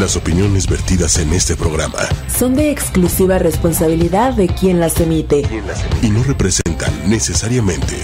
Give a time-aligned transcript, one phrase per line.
[0.00, 5.42] Las opiniones vertidas en este programa son de exclusiva responsabilidad de quien las emite
[6.00, 7.96] y no representan necesariamente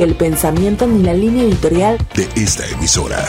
[0.00, 3.24] el pensamiento ni la línea editorial de esta emisora.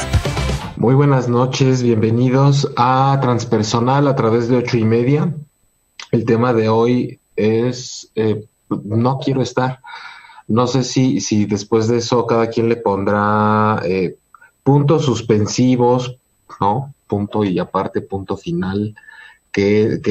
[0.77, 5.36] Muy buenas noches, bienvenidos a Transpersonal a través de ocho y media.
[6.12, 8.44] El tema de hoy es eh,
[8.83, 9.79] No quiero estar.
[10.47, 14.18] No sé si, si después de eso cada quien le pondrá eh,
[14.63, 16.18] puntos suspensivos,
[16.59, 16.95] ¿no?
[17.12, 18.95] Punto y aparte punto final.
[19.52, 20.02] ¿Qué,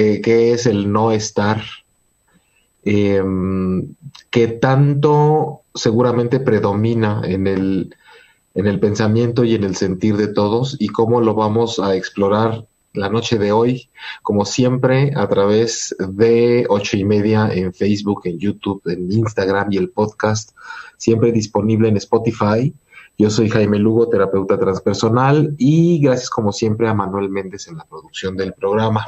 [0.52, 1.62] es el no estar?
[2.84, 3.22] Eh,
[4.28, 7.96] que tanto seguramente predomina en el,
[8.54, 12.66] en el pensamiento y en el sentir de todos y cómo lo vamos a explorar
[12.92, 13.88] la noche de hoy,
[14.22, 19.78] como siempre, a través de ocho y media en Facebook, en YouTube, en Instagram y
[19.78, 20.50] el podcast,
[20.98, 22.74] siempre disponible en Spotify.
[23.20, 27.84] Yo soy Jaime Lugo, terapeuta transpersonal, y gracias como siempre a Manuel Méndez en la
[27.84, 29.06] producción del programa.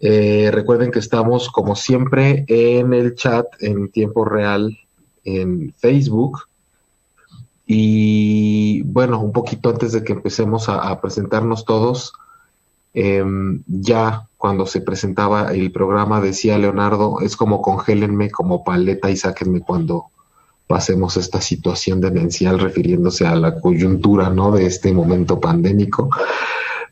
[0.00, 4.76] Eh, recuerden que estamos como siempre en el chat en tiempo real
[5.24, 6.48] en Facebook.
[7.66, 12.12] Y bueno, un poquito antes de que empecemos a presentarnos todos,
[12.98, 19.18] Em, ya cuando se presentaba el programa decía Leonardo, es como congélenme como paleta y
[19.18, 20.06] sáquenme cuando
[20.66, 24.50] pasemos esta situación demencial refiriéndose a la coyuntura ¿no?
[24.52, 26.10] de este momento pandémico.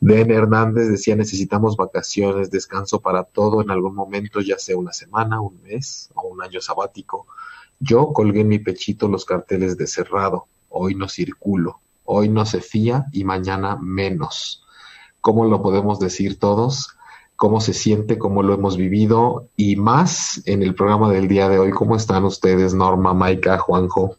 [0.00, 5.40] Den Hernández decía necesitamos vacaciones, descanso para todo en algún momento, ya sea una semana,
[5.40, 7.26] un mes o un año sabático.
[7.80, 12.60] Yo colgué en mi pechito los carteles de cerrado, hoy no circulo, hoy no se
[12.60, 14.64] fía y mañana menos
[15.24, 16.98] cómo lo podemos decir todos,
[17.44, 21.58] cómo se siente, cómo lo hemos vivido y más en el programa del día de
[21.58, 21.72] hoy.
[21.72, 24.16] ¿Cómo están ustedes, Norma, Maika, Juanjo?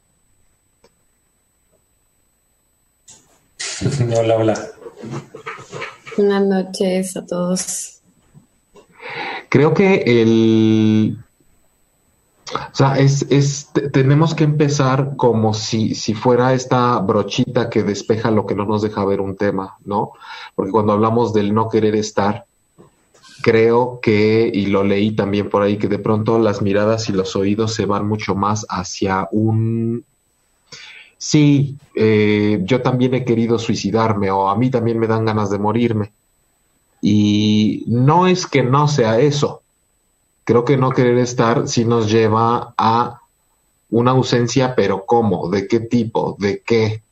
[4.16, 4.68] Hola, hola.
[6.16, 8.00] Buenas noches a todos.
[9.50, 11.18] Creo que el...
[12.54, 18.30] O sea, es, es, tenemos que empezar como si, si fuera esta brochita que despeja
[18.30, 20.12] lo que no nos deja ver un tema, ¿no?
[20.54, 22.46] porque cuando hablamos del no querer estar,
[23.46, 27.36] creo que, y lo leí también por ahí, que de pronto las miradas y los
[27.36, 30.04] oídos se van mucho más hacia un...
[31.20, 35.60] Sí, eh, yo también he querido suicidarme o a mí también me dan ganas de
[35.60, 36.12] morirme.
[37.02, 39.62] Y no es que no sea eso.
[40.44, 43.22] Creo que no querer estar sí nos lleva a
[43.92, 45.52] una ausencia, pero ¿cómo?
[45.52, 46.36] ¿De qué tipo?
[46.40, 47.04] ¿De qué?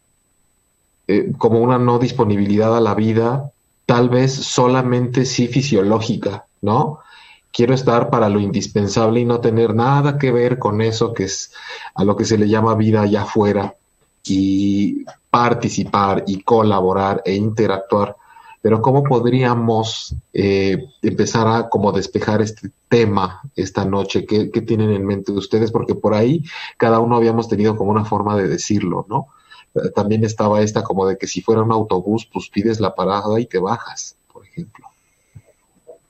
[1.07, 3.52] Eh, como una no disponibilidad a la vida,
[3.85, 6.99] tal vez solamente sí fisiológica, ¿no?
[7.51, 11.51] Quiero estar para lo indispensable y no tener nada que ver con eso que es
[11.93, 13.75] a lo que se le llama vida allá afuera
[14.25, 18.15] y participar y colaborar e interactuar.
[18.61, 24.25] Pero ¿cómo podríamos eh, empezar a como despejar este tema esta noche?
[24.25, 25.69] ¿Qué, ¿Qué tienen en mente ustedes?
[25.71, 26.43] Porque por ahí
[26.77, 29.27] cada uno habíamos tenido como una forma de decirlo, ¿no?
[29.95, 33.45] También estaba esta como de que si fuera un autobús, pues pides la parada y
[33.45, 34.85] te bajas, por ejemplo.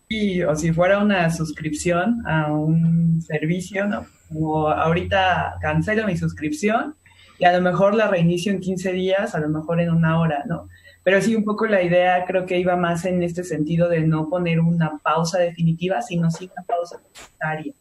[0.10, 4.06] Y, o si fuera una suscripción a un servicio, ¿no?
[4.28, 6.96] Como ahorita cancelo mi suscripción
[7.40, 10.44] y a lo mejor la reinicio en 15 días, a lo mejor en una hora,
[10.46, 10.68] ¿no?
[11.04, 14.30] Pero sí, un poco la idea creo que iba más en este sentido de no
[14.30, 17.74] poner una pausa definitiva, sino sí una pausa necesaria.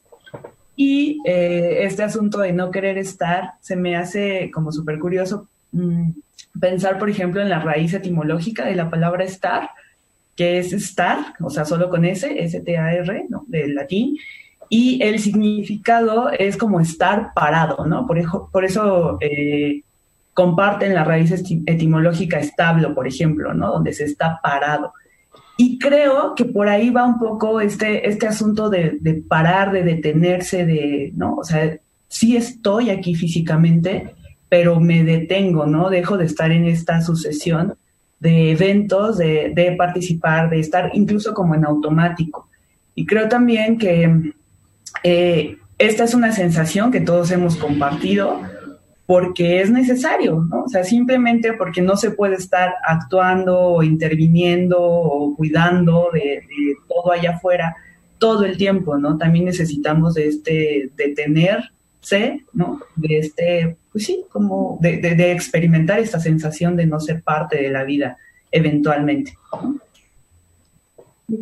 [0.74, 5.48] Y eh, este asunto de no querer estar se me hace como súper curioso
[6.58, 9.70] pensar, por ejemplo, en la raíz etimológica de la palabra estar,
[10.36, 13.44] que es estar, o sea, solo con S, S-T-A-R, ¿no?
[13.46, 14.16] del latín,
[14.68, 18.06] y el significado es como estar parado, ¿no?
[18.06, 19.82] Por, eso, por eso eh,
[20.32, 23.70] comparten la raíz etimológica establo, por ejemplo, ¿no?
[23.70, 24.94] Donde se está parado.
[25.58, 29.82] Y creo que por ahí va un poco este, este asunto de, de parar, de
[29.82, 31.36] detenerse, de, ¿no?
[31.36, 31.78] O sea,
[32.08, 34.14] sí estoy aquí físicamente,
[34.52, 35.88] pero me detengo, ¿no?
[35.88, 37.78] Dejo de estar en esta sucesión
[38.20, 42.50] de eventos, de, participar, de estar incluso como en automático.
[42.94, 44.34] Y creo también que
[45.04, 48.42] eh, esta es una sensación que todos hemos compartido
[49.06, 50.64] porque es necesario, ¿no?
[50.64, 56.76] O sea, simplemente porque no se puede estar actuando o interviniendo o cuidando de, de
[56.88, 57.74] todo allá afuera
[58.18, 59.16] todo el tiempo, ¿no?
[59.16, 60.90] También necesitamos de este
[62.02, 62.80] detenerse, ¿no?
[62.96, 67.84] De este pues sí, como de, experimentar esta sensación de no ser parte de la
[67.84, 68.16] vida
[68.50, 69.36] eventualmente.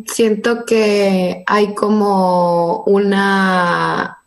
[0.05, 4.17] Siento que hay como una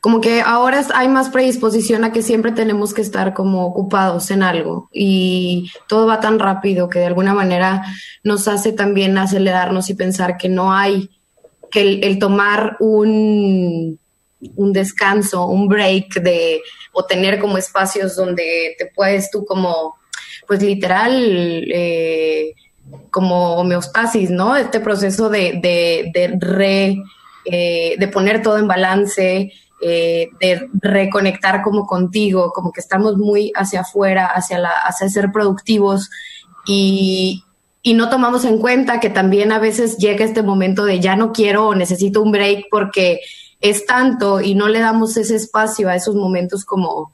[0.00, 4.42] como que ahora hay más predisposición a que siempre tenemos que estar como ocupados en
[4.42, 7.84] algo y todo va tan rápido que de alguna manera
[8.24, 11.10] nos hace también acelerarnos y pensar que no hay,
[11.70, 14.00] que el, tomar un,
[14.56, 16.62] un descanso, un break de,
[16.92, 19.96] o tener como espacios donde te puedes tú como,
[20.46, 22.54] pues literal, eh,
[23.10, 24.56] como homeostasis, ¿no?
[24.56, 26.96] Este proceso de, de, de re,
[27.44, 29.52] eh, de poner todo en balance,
[29.84, 35.32] eh, de reconectar como contigo, como que estamos muy hacia afuera, hacia, la, hacia ser
[35.32, 36.08] productivos
[36.66, 37.44] y,
[37.82, 41.32] y no tomamos en cuenta que también a veces llega este momento de ya no
[41.32, 43.20] quiero o necesito un break porque
[43.62, 47.12] es tanto y no le damos ese espacio a esos momentos como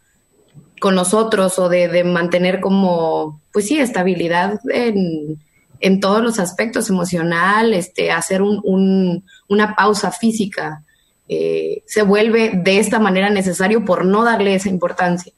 [0.81, 5.39] con nosotros o de, mantener como, pues sí, estabilidad en,
[5.81, 10.85] en todos los aspectos emocional, este, hacer un, un, una pausa física.
[11.29, 15.33] Eh, se vuelve de esta manera necesario por no darle esa importancia.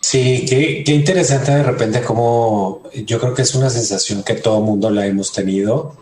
[0.00, 4.60] Sí, qué, qué, interesante de repente como yo creo que es una sensación que todo
[4.60, 5.96] mundo la hemos tenido,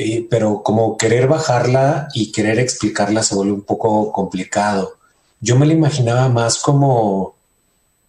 [0.00, 4.94] eh, pero como querer bajarla y querer explicarla se vuelve un poco complicado.
[5.40, 7.34] Yo me la imaginaba más como,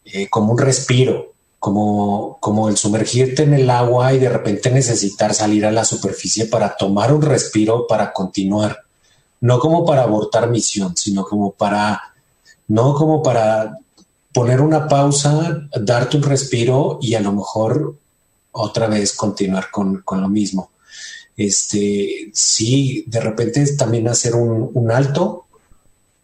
[0.06, 5.34] eh, como un respiro, como, como el sumergirte en el agua y de repente necesitar
[5.34, 8.80] salir a la superficie para tomar un respiro para continuar.
[9.42, 12.14] No como para abortar misión, sino como para,
[12.70, 13.80] no como para
[14.34, 17.96] poner una pausa, darte un respiro y a lo mejor
[18.54, 20.72] otra vez continuar con, con lo mismo.
[21.42, 25.46] Este, sí, de repente también hacer un, alto,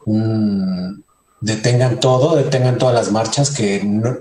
[0.05, 1.03] un,
[1.41, 4.15] detengan todo, detengan todas las marchas que no,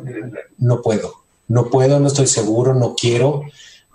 [0.57, 1.13] no puedo,
[1.49, 3.43] no puedo, no estoy seguro, no quiero,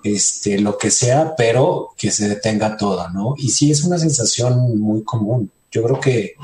[0.03, 3.33] este, lo que sea, pero que se detenga todo, ¿no?
[3.35, 5.49] Y sí es una sensación muy común.
[5.71, 6.35] Yo creo que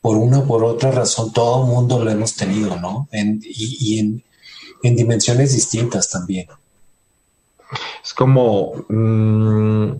[0.00, 3.08] por una o por otra razón todo mundo lo hemos tenido, ¿no?
[3.12, 4.22] En, y, en,
[4.82, 6.46] en, dimensiones distintas también.
[8.06, 9.90] Es como mmm,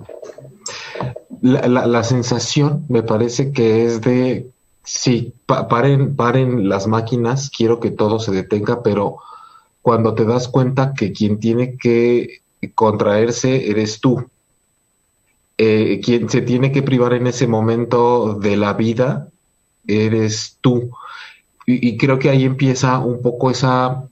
[1.43, 4.49] la, la, sensación, me parece que es de
[4.87, 9.17] Sí, paren, paren las máquinas, quiero que todo se detenga, pero
[9.83, 12.43] cuando te das cuenta que quien tiene que
[12.77, 14.31] contraerse eres tú,
[15.59, 19.29] eh, quien se tiene que privar en ese momento de la vida
[19.89, 20.93] eres tú.
[21.67, 24.05] Y, creo que ahí empieza un poco esa,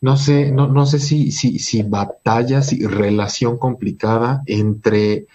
[0.00, 5.26] no sé, no, no sé si, si, si batalla, si relación complicada entre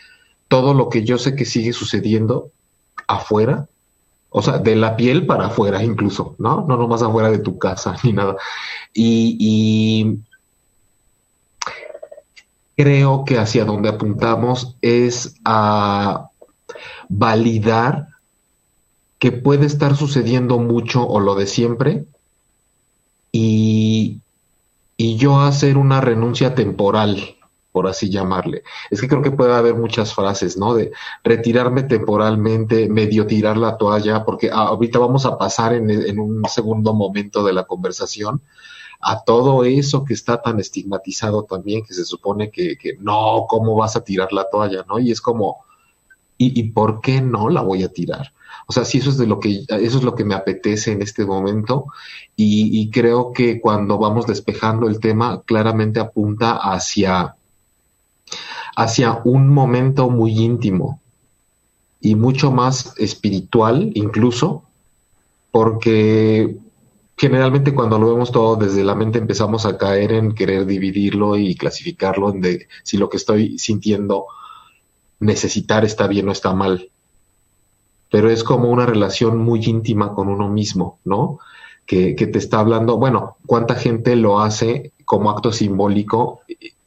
[0.48, 2.52] todo lo que yo sé que sigue sucediendo
[3.08, 3.68] afuera
[4.38, 6.66] o sea, de la piel para afuera incluso, ¿no?
[6.68, 8.36] No nomás afuera de tu casa ni nada.
[8.94, 10.20] Y, y
[12.76, 16.32] creo que hacia donde apuntamos es a
[17.08, 18.10] validar
[19.20, 22.04] que puede estar sucediendo mucho o lo de siempre
[23.32, 24.20] y,
[24.98, 27.36] y yo hacer una renuncia temporal
[27.76, 28.64] por así llamarle.
[28.90, 30.76] Es que creo que puede haber muchas frases, ¿no?
[30.76, 30.94] De
[31.26, 37.44] retirarme temporalmente, medio tirar la toalla, porque ahorita vamos a pasar en, un segundo momento
[37.44, 38.42] de la conversación
[39.02, 43.98] a todo eso que está tan estigmatizado también, que se supone que, no, ¿cómo vas
[43.98, 44.98] a tirar la toalla, no?
[44.98, 45.66] Y es como,
[46.38, 48.32] ¿y, ¿y por qué no la voy a tirar?
[48.68, 51.02] O sea, sí, eso es de lo que, eso es lo que me apetece en
[51.02, 51.86] este momento.
[52.36, 57.36] Y, y creo que cuando vamos despejando el tema, claramente apunta hacia
[58.76, 61.00] hacia un momento muy íntimo
[62.02, 64.64] y mucho más espiritual incluso,
[65.52, 66.58] porque
[67.18, 71.56] generalmente cuando lo vemos todo desde la mente empezamos a caer en querer dividirlo y
[71.56, 74.26] clasificarlo en de si lo que estoy sintiendo
[75.20, 76.90] necesitar está bien o está mal.
[78.16, 81.40] Pero es como una relación muy íntima con uno mismo, ¿no?
[81.86, 86.40] Que, te está hablando, bueno, ¿cuánta gente lo hace como acto simbólico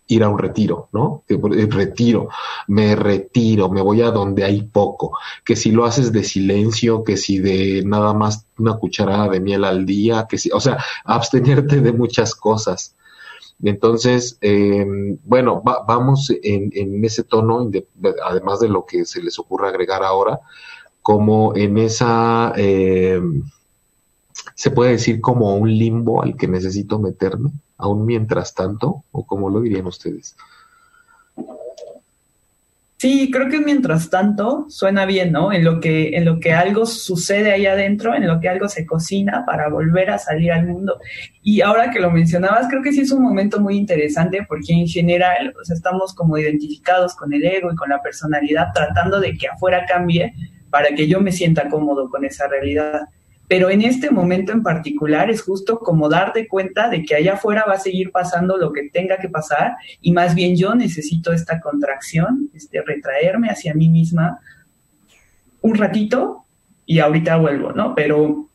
[0.06, 1.24] ir a un retiro, ¿no?
[1.28, 2.30] Retiro,
[2.66, 7.18] me retiro, me voy a donde hay poco, que si lo haces de silencio, que
[7.18, 11.82] si de nada más una cucharada de miel al día, que si, o sea, abstenerte
[11.82, 12.96] de muchas cosas.
[13.62, 14.86] Entonces, eh,
[15.24, 17.70] bueno, vamos en, en, ese tono,
[18.24, 20.40] además de lo que se les ocurra agregar ahora,
[21.08, 23.18] como en esa, eh,
[24.54, 29.48] se puede decir como un limbo al que necesito meterme aún mientras tanto, o cómo
[29.48, 30.36] lo dirían ustedes?
[32.98, 35.50] Sí, creo que mientras tanto suena bien, ¿no?
[35.50, 38.84] En lo que en lo que algo sucede ahí adentro, en lo que algo se
[38.84, 41.00] cocina para volver a salir al mundo.
[41.42, 44.86] Y ahora que lo mencionabas, creo que sí es un momento muy interesante porque en
[44.86, 49.48] general, o estamos como identificados con el ego y con la personalidad tratando de que
[49.48, 50.34] afuera cambie,
[50.70, 53.02] para que yo me sienta cómodo con esa realidad.
[53.48, 57.64] Pero en este momento en particular es justo como darte cuenta de que allá afuera
[57.66, 61.60] va a seguir pasando lo que tenga que pasar y más bien yo necesito esta
[61.60, 64.38] contracción, este retraerme hacia mí misma
[65.62, 66.44] un ratito
[66.84, 67.94] y ahorita vuelvo, ¿no?
[67.94, 68.48] Pero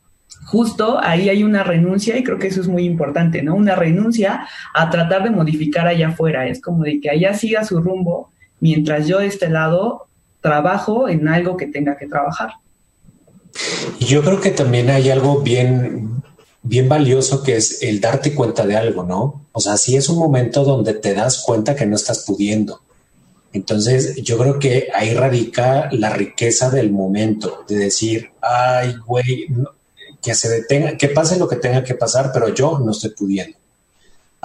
[0.46, 3.56] justo ahí hay una renuncia y creo que eso es muy importante, ¿no?
[3.56, 7.80] Una renuncia a tratar de modificar allá afuera, es como de que allá siga su
[7.80, 8.30] rumbo
[8.60, 10.06] mientras yo de este lado
[10.44, 12.50] trabajo en algo que tenga que trabajar.
[13.98, 16.22] Yo creo que también hay algo bien,
[16.62, 19.46] bien valioso que es el darte cuenta de algo, ¿no?
[19.52, 22.82] O sea, si es un momento donde te das cuenta que no estás pudiendo.
[23.54, 29.46] Entonces, yo creo que ahí radica la riqueza del momento, de decir, ay, güey,
[30.20, 33.56] que se detenga, que pase lo que tenga que pasar, pero yo no estoy pudiendo.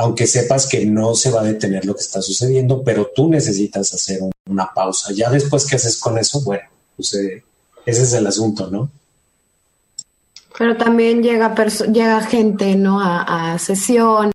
[0.01, 3.93] Aunque sepas que no se va a detener lo que está sucediendo, pero tú necesitas
[3.93, 5.11] hacer una pausa.
[5.13, 6.63] Ya después que haces con eso, bueno,
[6.95, 7.43] pues eh,
[7.85, 8.89] ese es el asunto, ¿no?
[10.57, 11.53] Pero también llega,
[11.91, 13.01] llega gente, ¿no?
[13.01, 14.31] A, sesión,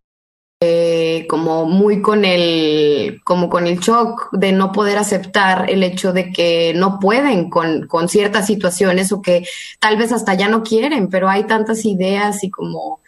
[0.60, 6.12] eh, como muy con el, como con el shock de no poder aceptar el hecho
[6.12, 9.46] de que no pueden con, con ciertas situaciones o que
[9.80, 13.00] tal vez hasta ya no quieren, pero hay tantas ideas y como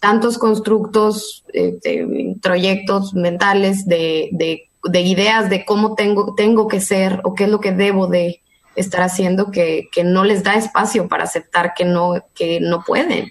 [0.00, 1.78] tantos constructos, eh,
[2.42, 7.50] proyectos mentales de, de, de, ideas de cómo tengo, tengo que ser o qué es
[7.50, 8.40] lo que debo de
[8.76, 13.30] estar haciendo que, no les da espacio para aceptar que no, que no pueden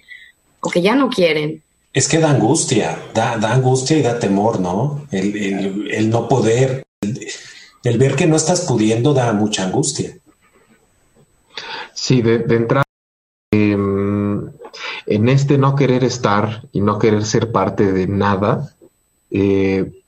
[0.60, 1.62] o que ya no quieren.
[1.92, 5.06] Es que da angustia, da, angustia y da temor, ¿no?
[5.10, 6.84] El, no poder,
[7.82, 10.16] el, ver que no estás pudiendo da mucha angustia.
[11.94, 12.84] Sí, de, entrada,
[13.50, 13.89] em,
[15.10, 18.76] en este no querer estar y no querer ser parte de nada,
[19.32, 20.04] eh,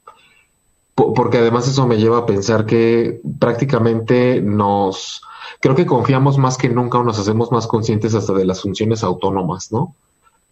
[0.95, 5.23] porque además eso me lleva a pensar que prácticamente nos,
[5.59, 9.03] creo que confiamos más que nunca o nos hacemos más conscientes hasta de las funciones
[9.03, 9.97] autónomas, ¿no?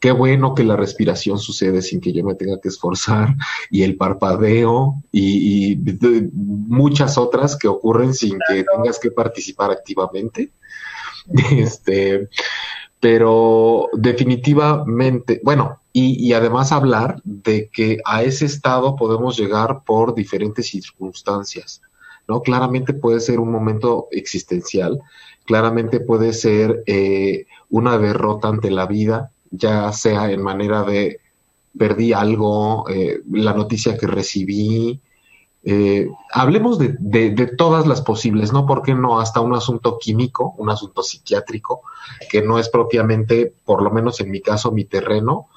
[0.00, 3.36] Qué bueno que la respiración sucede sin que yo me tenga que esforzar
[3.70, 5.78] y el parpadeo y,
[6.32, 10.50] muchas otras que ocurren sin que tengas que participar activamente.
[11.52, 12.30] Este,
[13.00, 20.68] pero definitivamente, bueno, y, además hablar de que a ese estado podemos llegar por diferentes
[20.68, 21.82] circunstancias,
[22.28, 22.42] ¿no?
[22.42, 25.00] Claramente puede ser un momento existencial,
[25.46, 31.18] claramente puede ser eh, una derrota ante la vida, ya sea en manera de
[31.76, 35.00] perdí algo, eh, la noticia que recibí,
[35.62, 38.66] eh, hablemos de, todas las posibles, ¿no?
[38.66, 41.82] ¿Por qué no hasta un asunto químico, un asunto psiquiátrico,
[42.30, 45.48] que no es propiamente, por lo menos en mi caso, mi terreno,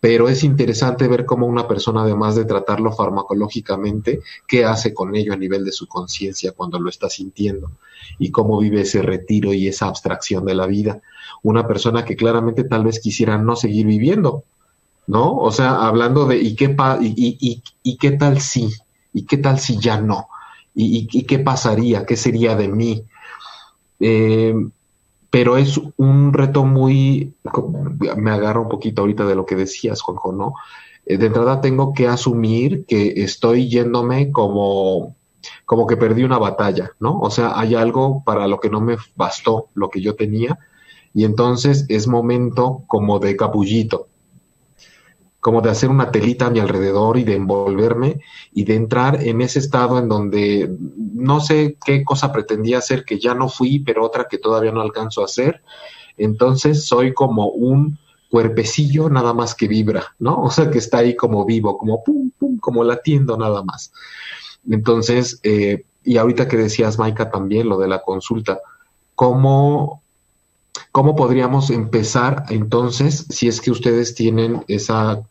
[0.00, 5.32] pero es interesante ver cómo una persona, además de tratarlo farmacológicamente, qué hace con ello
[5.32, 7.72] a nivel de su conciencia cuando lo está sintiendo
[8.18, 11.00] y cómo vive ese retiro y esa abstracción de la vida.
[11.42, 14.44] Una persona que claramente tal vez quisiera no seguir viviendo,
[15.08, 15.36] ¿no?
[15.36, 18.70] O sea, hablando de ¿y qué, pa y, y, y, qué tal si?
[19.18, 20.28] ¿Y qué tal si ya no?
[20.74, 22.06] ¿Y, qué pasaría?
[22.06, 23.02] ¿Qué sería de mí?
[23.98, 24.54] Eh,
[25.28, 27.34] pero es un reto muy,
[28.16, 30.54] me agarro un poquito ahorita de lo que decías, Juanjo, ¿no?
[31.04, 35.16] Eh, de entrada tengo que asumir que estoy yéndome como,
[35.66, 37.18] como que perdí una batalla, ¿no?
[37.18, 40.60] O sea, hay algo para lo que no me bastó lo que yo tenía
[41.12, 44.07] y entonces es momento como de capullito,
[45.48, 48.20] como de hacer una telita a mi alrededor y de envolverme
[48.52, 53.18] y de entrar en ese estado en donde no sé qué cosa pretendía hacer que
[53.18, 55.62] ya no fui, pero otra que todavía no alcanzo a hacer.
[56.18, 57.98] Entonces soy como un
[58.30, 60.36] cuerpecillo nada más que vibra, ¿no?
[60.42, 63.90] O sea, que está ahí como vivo, como pum, pum, como latiendo nada más.
[64.68, 68.60] Entonces, eh, y ahorita que decías, Maika, también lo de la consulta,
[69.14, 70.02] ¿cómo
[70.92, 75.22] ¿Cómo podríamos empezar entonces, si es que ustedes tienen esa,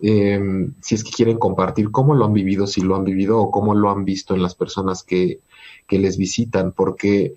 [0.00, 3.50] em, si es que quieren compartir cómo lo han vivido, si lo han vivido o
[3.50, 5.40] cómo lo han visto en las personas que,
[5.86, 6.72] que les visitan?
[6.72, 7.34] Porque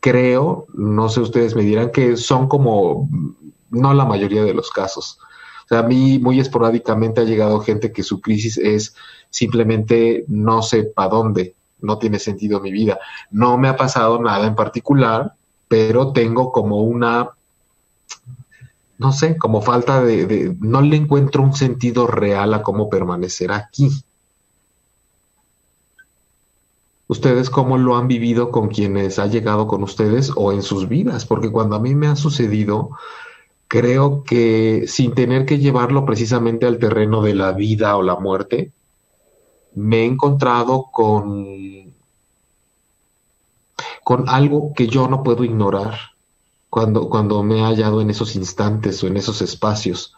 [0.00, 3.08] creo, no sé, ustedes me dirán que son como,
[3.70, 5.18] no la mayoría de los casos.
[5.64, 8.94] O sea, a mí muy esporádicamente ha llegado gente que su crisis es
[9.30, 13.00] simplemente no sé para dónde, no tiene sentido mi vida.
[13.32, 15.34] No me ha pasado nada en particular,
[15.66, 17.30] pero tengo como una,
[18.98, 23.90] no sé, como falta de, no le encuentro un sentido real a cómo permanecer aquí.
[27.08, 31.24] ¿Ustedes cómo lo han vivido con quienes ha llegado con ustedes o en sus vidas?
[31.24, 32.90] Porque cuando a mí me ha sucedido,
[33.68, 38.72] creo que sin tener que llevarlo precisamente al terreno de la vida o la muerte,
[39.74, 41.66] me he encontrado con
[44.02, 46.15] con algo que yo no puedo ignorar
[46.70, 50.14] cuando, cuando me he hallado en esos instantes o en esos espacios,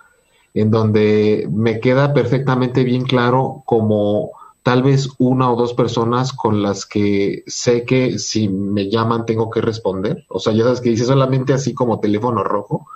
[0.55, 6.62] en donde me queda perfectamente bien claro como tal vez una o dos personas con
[6.62, 10.26] las que sé que si me llaman tengo que responder.
[10.28, 12.87] O sea, ya sabes que dice solamente así como teléfono rojo.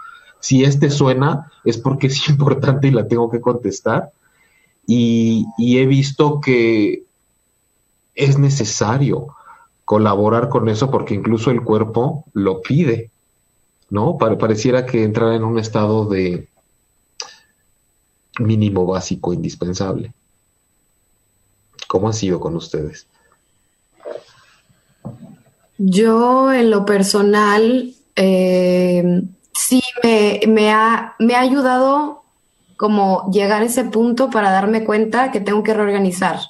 [0.40, 4.10] Si este suena es porque es importante y la tengo que contestar.
[4.86, 7.04] Y, y he visto que
[8.14, 9.28] es necesario
[9.84, 13.11] colaborar con eso porque incluso el cuerpo lo pide,
[13.92, 14.16] ¿no?
[14.16, 16.48] pareciera que entrar en un estado de
[18.38, 20.14] mínimo básico indispensable.
[21.88, 23.06] ¿Cómo ha sido con ustedes?
[25.76, 29.22] Yo en lo personal eh,
[29.52, 32.22] sí me, me, ha, me ha ayudado
[32.78, 36.40] como llegar a ese punto para darme cuenta que tengo que reorganizar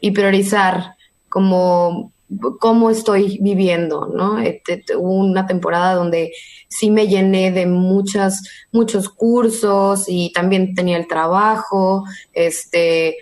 [0.00, 0.94] y priorizar
[1.28, 2.12] como
[2.60, 4.38] cómo estoy viviendo, ¿no?
[4.38, 6.32] Este, hubo una temporada donde
[6.68, 13.16] sí me llené de muchas, muchos cursos y también tenía el trabajo, este,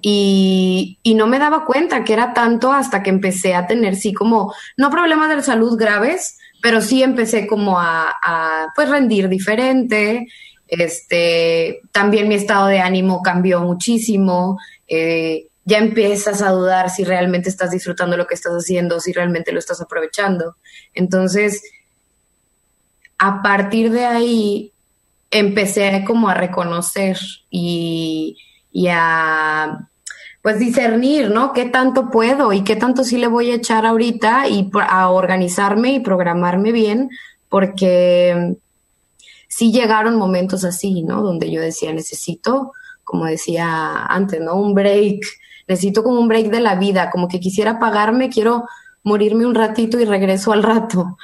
[0.00, 4.52] y, no me daba cuenta que era tanto hasta que empecé a tener, sí, como,
[4.76, 10.26] no problemas de salud graves, pero sí empecé como a, a pues rendir diferente,
[10.68, 14.58] este, también mi estado de ánimo cambió muchísimo,
[14.88, 19.52] eh, ya empiezas a dudar si realmente estás disfrutando lo que estás haciendo, si realmente
[19.52, 20.56] lo estás aprovechando.
[20.94, 21.60] Entonces,
[23.18, 24.72] a partir de ahí,
[25.30, 27.18] empecé como a reconocer
[27.50, 28.38] y,
[28.70, 29.88] y a
[30.40, 31.52] pues discernir, ¿no?
[31.52, 35.94] ¿Qué tanto puedo y qué tanto sí le voy a echar ahorita y a organizarme
[35.94, 37.10] y programarme bien?
[37.48, 38.54] Porque
[39.48, 41.22] sí llegaron momentos así, ¿no?
[41.22, 42.70] Donde yo decía, necesito,
[43.02, 44.54] como decía antes, ¿no?
[44.54, 45.22] Un break,
[45.66, 48.64] necesito como un break de la vida, como que quisiera pagarme, quiero
[49.02, 51.16] morirme un ratito y regreso al rato.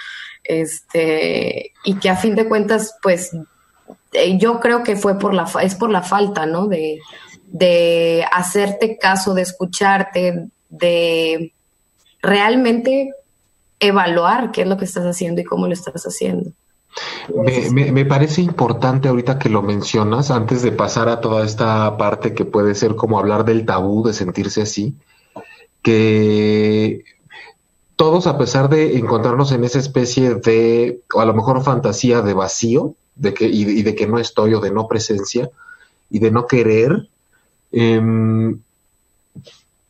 [0.44, 3.30] Este, y que a fin de cuentas, pues,
[4.12, 6.66] eh, yo creo que fue por la, es por la falta, ¿no?
[6.66, 6.98] De,
[7.46, 11.52] de hacerte caso, de escucharte, de
[12.20, 13.12] realmente
[13.78, 16.52] evaluar qué es lo que estás haciendo y cómo lo estás haciendo.
[17.34, 22.44] Me, parece importante ahorita que lo mencionas, antes de pasar a toda esta parte que
[22.44, 24.94] puede ser como hablar del tabú de sentirse así,
[25.82, 27.04] que
[27.96, 32.34] todos a pesar de encontrarnos en esa especie de, o a lo mejor fantasía de
[32.34, 35.50] vacío, de que, y de que no estoy o de no presencia,
[36.10, 37.08] y de no querer,
[37.72, 38.60] Em,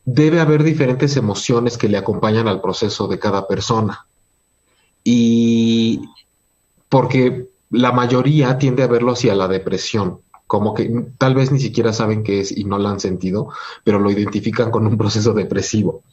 [0.05, 4.07] debe haber diferentes emociones que le acompañan al proceso de cada persona.
[5.03, 6.01] Y
[6.93, 11.91] porque la mayoría tiende a verlo hacia la depresión, como que tal vez ni siquiera
[11.91, 13.49] saben qué es y no lo han sentido,
[13.83, 16.03] pero lo identifican con un proceso depresivo.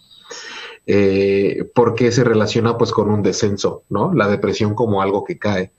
[0.86, 4.14] Eh, porque se relaciona pues con un descenso, ¿no?
[4.14, 5.70] La depresión como algo que cae.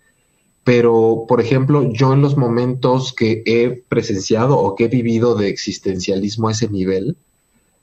[0.64, 5.50] Pero, por ejemplo, yo en los momentos que he presenciado o que he vivido de
[5.50, 7.18] existencialismo a ese nivel,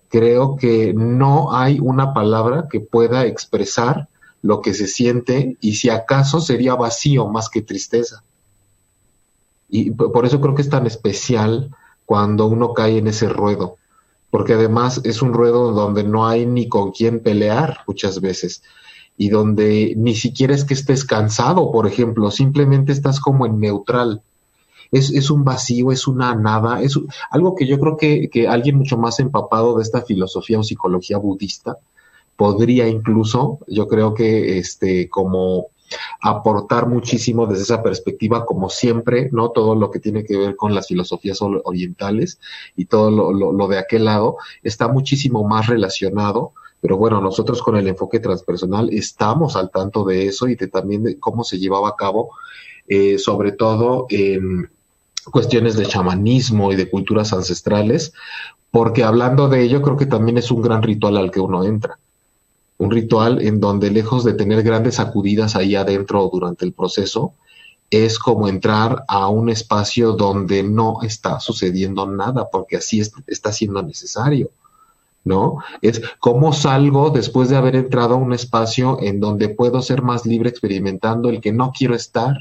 [0.08, 4.06] creo que no hay una palabra que pueda expresar
[4.42, 8.22] lo que se siente y si acaso sería vacío más que tristeza.
[9.68, 11.74] Y por eso creo que es tan especial
[12.06, 13.76] cuando uno cae en ese ruedo,
[14.30, 18.62] porque además es un ruedo donde no hay ni con quién pelear muchas veces
[19.18, 24.22] y donde ni siquiera es que estés cansado, por ejemplo, simplemente estás como en neutral.
[24.90, 26.98] Es, es un vacío, es una nada, es
[27.30, 31.18] algo que yo creo que, que alguien mucho más empapado de esta filosofía o psicología
[31.18, 31.78] budista
[32.38, 35.66] podría incluso, yo creo que este, como
[36.22, 39.50] aportar muchísimo desde esa perspectiva, como siempre, ¿no?
[39.50, 42.38] Todo lo que tiene que ver con las filosofías orientales
[42.76, 47.88] y todo lo, de aquel lado está muchísimo más relacionado pero bueno, nosotros con el
[47.88, 51.96] enfoque transpersonal estamos al tanto de eso y de también de cómo se llevaba a
[51.96, 52.30] cabo,
[52.86, 54.70] eh, sobre todo en
[55.32, 58.12] cuestiones de chamanismo y de culturas ancestrales,
[58.70, 61.98] porque hablando de ello creo que también es un gran ritual al que uno entra.
[62.78, 67.34] Un ritual en donde lejos de tener grandes sacudidas ahí adentro durante el proceso,
[67.90, 73.82] es como entrar a un espacio donde no está sucediendo nada, porque así está siendo
[73.82, 74.50] necesario.
[75.24, 75.58] ¿no?
[75.82, 80.24] Es cómo salgo después de haber entrado a un espacio en donde puedo ser más
[80.26, 82.36] libre experimentando el que no quiero estar,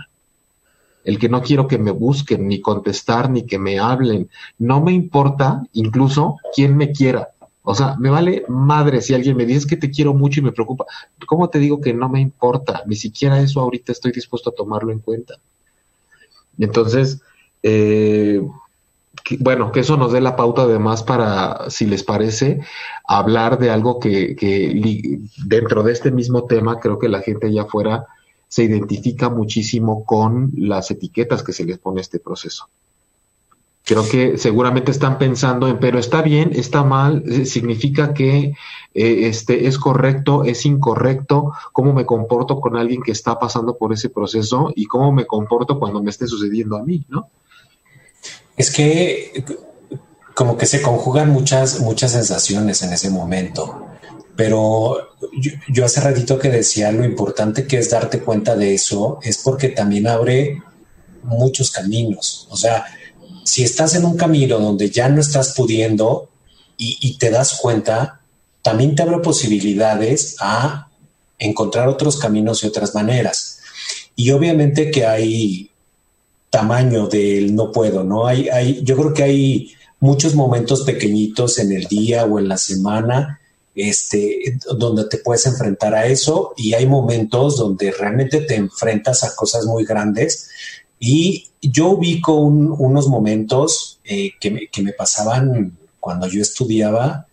[1.03, 4.29] el que no quiero que me busquen, ni contestar, ni que me hablen.
[4.57, 7.29] No me importa incluso quién me quiera.
[7.69, 10.53] O sea, me vale madre si alguien me dice que te quiero mucho y me
[10.53, 10.85] preocupa.
[11.25, 12.83] ¿Cómo te digo que no me importa?
[12.85, 15.35] Ni siquiera eso ahorita estoy dispuesto a tomarlo en cuenta.
[16.57, 17.21] Entonces,
[17.63, 18.41] eh,
[19.39, 22.61] bueno, que eso nos dé la pauta además para, si les parece,
[23.05, 27.63] hablar de algo que, que dentro de este mismo tema creo que la gente allá
[27.63, 28.05] afuera
[28.47, 32.69] se identifica muchísimo con las etiquetas que se les pone a este proceso.
[33.87, 38.53] Creo que seguramente están pensando en, pero está bien, está mal, eh, significa que
[38.93, 43.93] eh, este, es correcto, es incorrecto, cómo me comporto con alguien que está pasando por
[43.93, 47.29] ese proceso y cómo me comporto cuando me esté sucediendo a mí, ¿no?
[48.57, 49.45] Es que
[50.33, 53.87] como que se conjugan muchas, muchas sensaciones en ese momento.
[54.35, 54.97] Pero
[55.69, 59.69] yo, hace ratito que decía lo importante que es darte cuenta de eso, es porque
[59.69, 60.61] también abre
[61.23, 62.47] muchos caminos.
[62.51, 62.85] O sea,
[63.47, 66.29] si estás en un camino donde ya no estás pudiendo
[66.77, 68.19] y, te das cuenta,
[68.61, 70.89] también te abre posibilidades a
[71.39, 73.59] encontrar otros caminos y otras maneras.
[74.17, 75.71] Y obviamente que hay
[76.49, 78.27] tamaño del no puedo, ¿no?
[78.27, 82.57] Hay, hay, yo creo que hay muchos momentos pequeñitos en el día o en la
[82.57, 83.39] semana
[83.73, 89.35] este, donde te puedes enfrentar a eso y hay momentos donde realmente te enfrentas a
[89.35, 90.49] cosas muy grandes
[90.99, 97.27] y yo ubico unos momentos eh, que, me, que, me, pasaban cuando yo estudiaba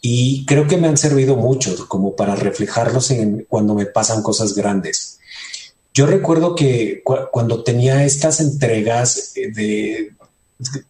[0.00, 4.54] y creo que me han servido mucho como para reflejarlos en cuando me pasan cosas
[4.54, 5.20] grandes.
[5.94, 10.12] Yo recuerdo que cuando tenía estas entregas eh, de,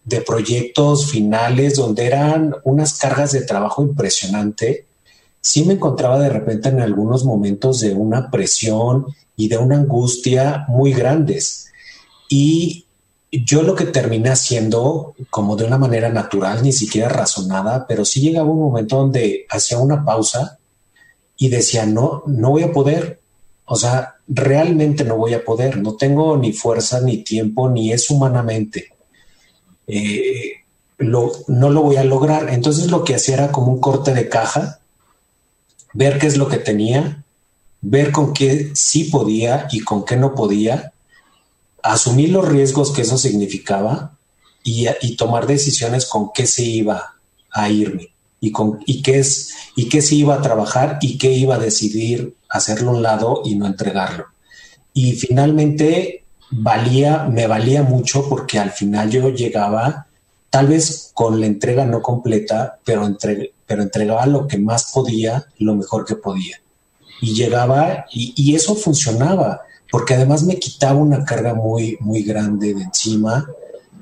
[0.04, 4.86] de proyectos finales donde eran unas cargas de trabajo impresionante,
[5.40, 10.64] sí me encontraba de repente en algunos momentos de una presión y de una angustia
[10.68, 11.71] muy grandes.
[12.34, 12.86] Y
[13.30, 18.22] yo lo que terminé haciendo como de una manera natural, ni siquiera razonada, pero sí
[18.22, 20.58] llegaba un momento donde hacía una pausa
[21.36, 23.20] y decía, no, no voy a poder,
[23.66, 28.08] o sea, realmente no voy a poder, no tengo ni fuerza, ni tiempo, ni es
[28.08, 28.94] humanamente.
[29.86, 30.52] Eh,
[30.96, 32.48] lo, no lo voy a lograr.
[32.48, 34.78] Entonces lo que hacía era como un corte de caja,
[35.92, 37.22] ver qué es lo que tenía,
[37.82, 40.91] ver con qué sí podía y con qué no podía,
[41.82, 44.16] asumir los riesgos que eso significaba
[44.64, 47.16] y, tomar decisiones con qué se iba
[47.50, 51.32] a irme y, con, y, qué es, y qué se iba a trabajar y qué
[51.32, 54.26] iba a decidir hacerlo a un lado y no entregarlo.
[54.94, 60.06] Y finalmente valía, me valía mucho porque al final yo llegaba,
[60.50, 63.16] tal vez con la entrega no completa, pero,
[63.66, 66.60] pero entregaba lo que más podía, lo mejor que podía.
[67.20, 72.82] Y llegaba y eso funcionaba, porque además me quitaba una carga muy, muy grande de
[72.82, 73.46] encima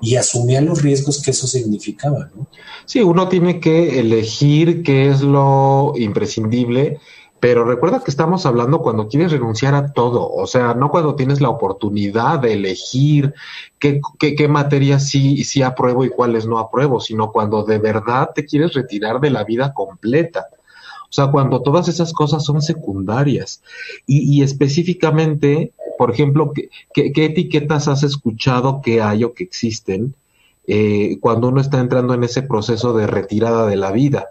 [0.01, 2.31] y asumía los riesgos que eso significaba.
[2.35, 2.47] ¿no?
[2.87, 7.01] Sí, uno tiene que elegir qué es lo imprescindible,
[7.41, 11.41] pero recuerda que estamos hablando cuando quieres renunciar a todo, o sea, no cuando tienes
[11.41, 13.35] la oportunidad de elegir
[13.81, 18.31] qué, qué, qué materias sí, sí apruebo y cuáles no apruebo, sino cuando de verdad
[18.33, 20.47] te quieres retirar de la vida completa.
[21.11, 23.63] O sea, cuando todas esas cosas son secundarias.
[24.07, 26.71] Y, y específicamente, por ejemplo, ¿qué,
[27.13, 30.15] ¿qué, etiquetas has escuchado que hay o que existen
[30.69, 34.29] eh, cuando uno está entrando en ese proceso de retirada de la vida?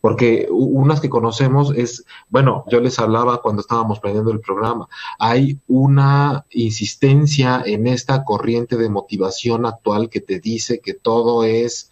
[0.00, 4.86] Porque unas que conocemos es, bueno, yo les hablaba cuando estábamos planeando el programa,
[5.18, 11.90] hay una insistencia en esta corriente de motivación actual que te dice que todo es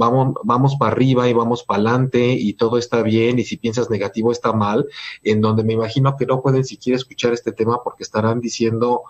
[0.00, 3.90] vamos, vamos para arriba y vamos para adelante y todo está bien y si piensas
[3.90, 4.86] negativo está mal,
[5.22, 9.02] en donde me imagino que no pueden siquiera escuchar este tema porque estarán diciendo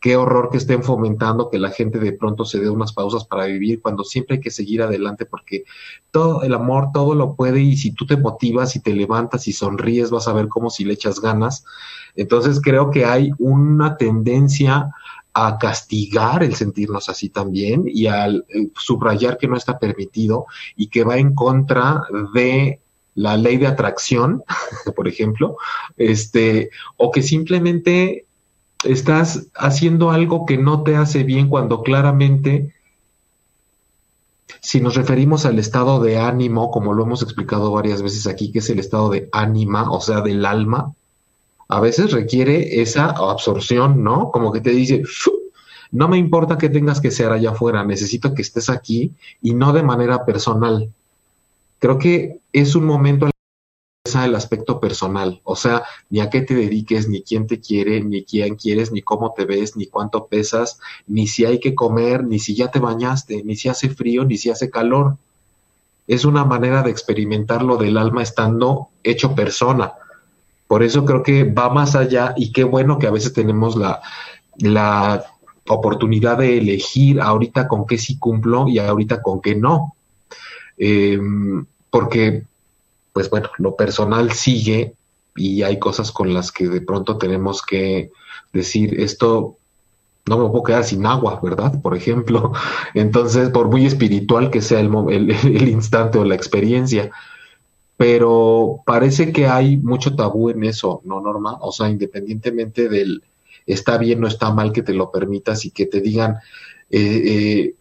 [0.00, 3.46] qué horror que estén fomentando que la gente de pronto se dé unas pausas para
[3.46, 5.64] vivir cuando siempre hay que seguir adelante porque
[6.10, 9.52] todo el amor todo lo puede y si tú te motivas y te levantas y
[9.52, 11.64] sonríes vas a ver cómo si le echas ganas.
[12.16, 14.90] Entonces creo que hay una tendencia
[15.32, 20.88] a castigar el sentirnos así también y al eh, subrayar que no está permitido y
[20.88, 22.02] que va en contra
[22.34, 22.80] de
[23.14, 24.44] la ley de atracción,
[24.96, 25.56] por ejemplo,
[25.96, 28.26] este, o que simplemente
[28.84, 32.74] estás haciendo algo que no te hace bien cuando claramente,
[34.60, 38.60] si nos referimos al estado de ánimo, como lo hemos explicado varias veces aquí, que
[38.60, 40.94] es el estado de ánima, o sea, del alma,
[41.68, 44.30] a veces requiere esa absorción, ¿no?
[44.30, 45.02] Como que te dice,
[45.90, 49.72] no me importa que tengas que ser allá afuera, necesito que estés aquí y no
[49.72, 50.90] de manera personal.
[51.78, 53.28] Creo que es un momento
[54.16, 58.24] el aspecto personal, o sea, ni a qué te dediques, ni quién te quiere, ni
[58.24, 62.38] quién quieres, ni cómo te ves, ni cuánto pesas, ni si hay que comer, ni
[62.38, 65.18] si ya te bañaste, ni si hace frío, ni si hace calor.
[66.06, 69.92] Es una manera de experimentar lo del alma estando hecho persona.
[70.68, 74.00] Por eso creo que va más allá y qué bueno que a veces tenemos la,
[74.58, 75.24] la
[75.66, 79.96] oportunidad de elegir ahorita con qué sí cumplo y ahorita con qué no.
[80.76, 82.44] Em, porque,
[83.12, 84.94] pues bueno, lo personal sigue
[85.34, 88.10] y hay cosas con las que de pronto tenemos que
[88.52, 89.56] decir, esto
[90.26, 91.80] no me puedo quedar sin agua, ¿verdad?
[91.80, 92.52] Por ejemplo.
[92.94, 97.10] Entonces, por muy espiritual que sea el, el, el instante o la experiencia,
[97.98, 101.58] pero parece que hay mucho tabú en eso, ¿no, Norma?
[101.60, 103.24] O sea, independientemente del
[103.66, 106.36] está bien o está mal que te lo permitas y que te digan,
[106.90, 107.74] eh, eh,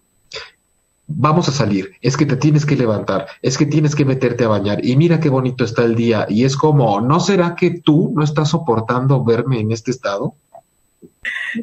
[1.06, 4.48] vamos a salir, es que te tienes que levantar, es que tienes que meterte a
[4.48, 6.26] bañar y mira qué bonito está el día.
[6.28, 10.34] Y es como, ¿no será que tú no estás soportando verme en este estado?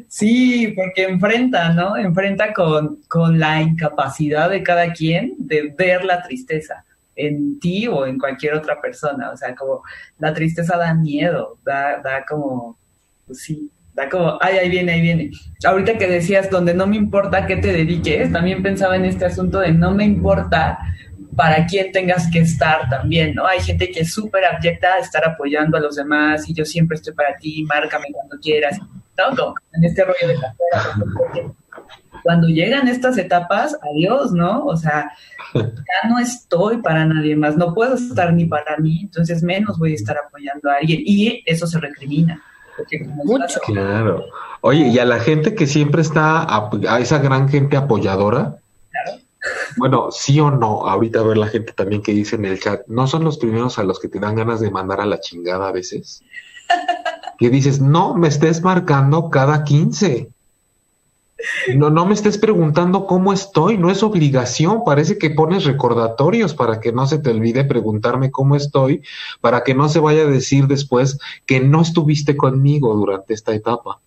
[0.07, 1.97] Sí, porque enfrenta, ¿no?
[1.97, 6.84] Enfrenta con, con la incapacidad de cada quien de ver la tristeza
[7.15, 9.31] en ti o en cualquier otra persona.
[9.31, 9.83] O sea, como
[10.19, 12.77] la tristeza da miedo, da, da como,
[13.25, 15.31] pues sí, da como, ay, ahí viene, ahí viene.
[15.65, 19.59] Ahorita que decías, donde no me importa qué te dediques, también pensaba en este asunto
[19.59, 20.77] de no me importa
[21.35, 23.45] para quién tengas que estar también, ¿no?
[23.45, 26.95] Hay gente que es súper abyecta a estar apoyando a los demás y yo siempre
[26.95, 29.53] estoy para ti, márcame cuando quieras, ¿no?
[29.73, 31.55] en este rollo de carrera.
[32.25, 34.65] Cuando llegan estas etapas, adiós, ¿no?
[34.65, 35.11] O sea,
[35.53, 39.91] ya no estoy para nadie más, no puedo estar ni para mí, entonces menos voy
[39.91, 42.41] a estar apoyando a alguien y eso se recrimina.
[43.23, 43.59] Mucho.
[43.67, 44.25] Claro.
[44.61, 48.57] Oye, y a la gente que siempre está, a, esa gran gente apoyadora,
[48.89, 49.21] claro.
[49.77, 52.87] bueno, sí o no, ahorita a ver la gente también que dice en el chat,
[52.87, 55.67] ¿no son los primeros a los que te dan ganas de mandar a la chingada
[55.67, 56.23] a veces?
[57.37, 60.31] que dices, no, me estés marcando cada 15.
[61.75, 66.79] No, no me estés preguntando cómo estoy, no es obligación, parece que pones recordatorios para
[66.79, 69.01] que no se te olvide preguntarme cómo estoy,
[69.41, 73.99] para que no se vaya a decir después que no estuviste conmigo durante esta etapa.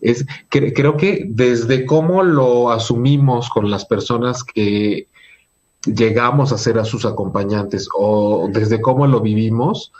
[0.00, 5.08] Es, creo que desde cómo lo asumimos con las personas que
[5.84, 9.92] llegamos a ser a sus acompañantes o desde cómo lo vivimos,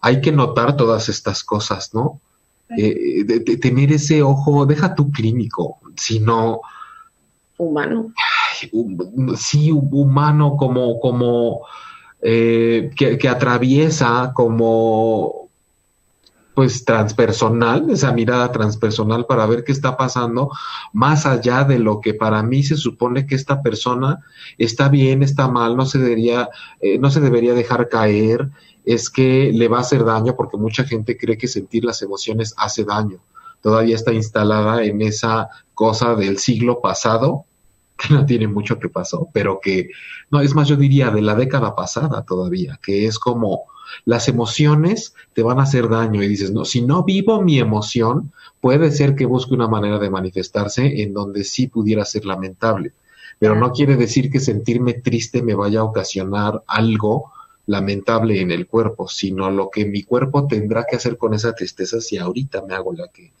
[0.00, 2.20] hay que notar todas estas cosas, ¿no?
[2.76, 6.60] Eh, de, tener ese ojo, deja tu clínico, sino
[7.58, 8.12] humano.
[9.36, 11.62] sí, humano como, como
[12.22, 15.46] eh, que, atraviesa como
[16.54, 20.50] pues transpersonal, esa mirada transpersonal para ver qué está pasando
[20.94, 24.24] más allá de lo que para mí se supone que esta persona
[24.56, 26.48] está bien, está mal, no se debería,
[26.80, 28.48] eh, no se debería dejar caer,
[28.86, 32.54] es que le va a hacer daño porque mucha gente cree que sentir las emociones
[32.56, 33.20] hace daño.
[33.66, 37.46] Todavía está instalada en esa cosa del siglo pasado,
[37.96, 39.90] que no tiene mucho que pasó, pero que,
[40.30, 43.64] no, es más, yo diría de la década pasada todavía, que es como
[44.04, 48.30] las emociones te van a hacer daño y dices, no, si no vivo mi emoción,
[48.60, 52.92] puede ser que busque una manera de manifestarse en donde sí pudiera ser lamentable,
[53.40, 57.32] pero no quiere decir que sentirme triste me vaya a ocasionar algo
[57.66, 62.00] lamentable en el cuerpo, sino lo que mi cuerpo tendrá que hacer con esa tristeza
[62.00, 63.32] si ahorita me hago la que,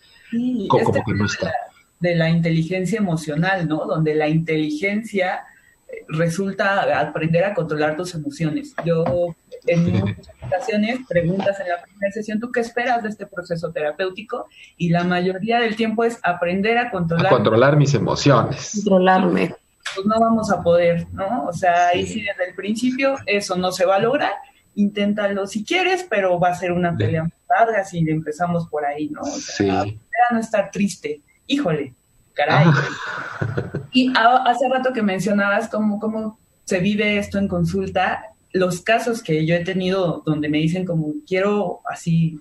[0.68, 1.52] como, este que no está.
[2.00, 3.86] De la inteligencia emocional, ¿no?
[3.86, 5.44] Donde la inteligencia
[5.88, 8.74] eh, resulta aprender a controlar tus emociones.
[8.84, 9.34] Yo
[9.66, 14.46] en muchas ocasiones preguntas en la primera sesión, ¿tú qué esperas de este proceso terapéutico?
[14.76, 17.26] Y la mayoría del tiempo es aprender a controlar.
[17.26, 18.72] A controlar mis emociones.
[18.74, 19.54] Controlarme
[19.94, 21.46] pues no vamos a poder, ¿no?
[21.46, 24.32] O sea, ahí sí desde el principio eso no se va a lograr,
[24.74, 29.08] inténtalo si quieres, pero va a ser una pelea muy larga si empezamos por ahí,
[29.08, 29.22] ¿no?
[29.22, 29.98] O sea, sí.
[30.32, 31.94] No estar triste, híjole,
[32.34, 32.66] caray.
[32.68, 33.70] Ah.
[33.92, 39.46] Y hace rato que mencionabas cómo, cómo se vive esto en consulta, los casos que
[39.46, 42.40] yo he tenido donde me dicen como quiero así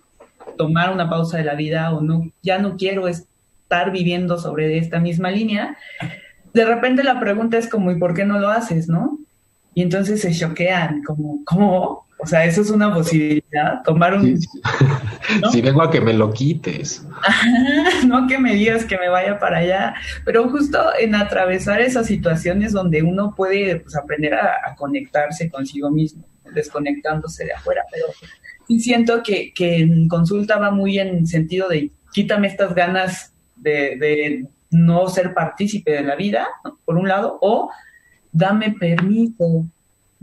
[0.57, 4.99] tomar una pausa de la vida o no, ya no quiero estar viviendo sobre esta
[4.99, 5.77] misma línea,
[6.53, 9.19] de repente la pregunta es como, ¿y por qué no lo haces, no?
[9.73, 12.05] Y entonces se choquean, como, ¿cómo?
[12.17, 14.39] O sea, eso es una posibilidad, tomar un...
[15.51, 17.05] Si vengo a que me lo quites.
[18.07, 22.73] no que me digas que me vaya para allá, pero justo en atravesar esas situaciones
[22.73, 28.07] donde uno puede pues, aprender a, conectarse consigo mismo, desconectándose de afuera, pero
[28.67, 34.47] sí siento que, que en consulta va muy en sentido de quítame estas ganas de,
[34.71, 36.47] no ser partícipe de la vida,
[36.85, 37.69] por un lado, o
[38.31, 39.67] dame permiso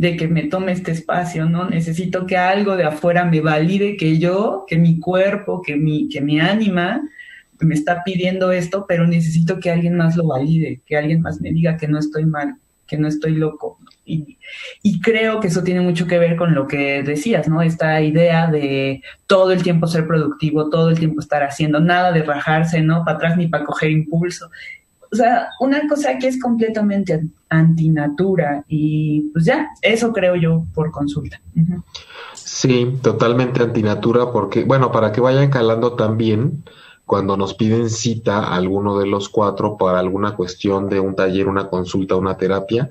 [0.02, 1.70] de que me tome este espacio, ¿no?
[1.70, 6.20] Necesito que algo de afuera me valide que yo, que mi cuerpo, que mi, que
[6.20, 7.00] mi ánima
[7.60, 11.52] me está pidiendo esto, pero necesito que alguien más lo valide, que alguien más me
[11.52, 13.78] diga que no estoy mal, que no estoy loco.
[14.04, 14.38] Y,
[14.82, 17.62] y, creo que eso tiene mucho que ver con lo que decías, ¿no?
[17.62, 22.24] Esta idea de todo el tiempo ser productivo, todo el tiempo estar haciendo, nada de
[22.24, 23.04] rajarse, ¿no?
[23.04, 24.50] Para atrás ni para coger impulso.
[25.12, 30.90] O sea, una cosa que es completamente antinatura y pues ya, eso creo yo por
[30.90, 31.40] consulta.
[32.32, 36.64] Sí, totalmente antinatura porque, bueno, para que vayan calando también,
[37.04, 41.46] cuando nos piden cita a alguno de los cuatro para alguna cuestión de un taller,
[41.46, 42.88] una consulta, una terapia,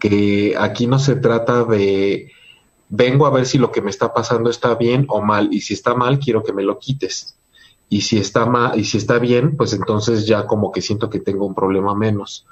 [0.00, 2.32] que aquí no se trata de
[2.88, 5.74] vengo a ver si lo que me está pasando está bien o mal, y si
[5.74, 7.33] está mal, quiero que me lo quites.
[7.94, 11.20] Y si está mal, y si está bien, pues entonces ya como que siento que
[11.20, 12.44] tengo un problema menos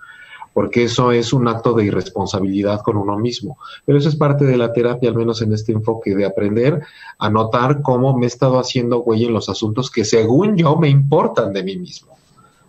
[0.55, 3.59] porque eso es un acto de irresponsabilidad con uno mismo.
[3.85, 6.83] Pero eso es parte de la terapia, al menos en este enfoque, de aprender
[7.19, 10.89] a notar cómo me he estado haciendo güey en los asuntos que según yo me
[10.89, 12.13] importan de mí mismo.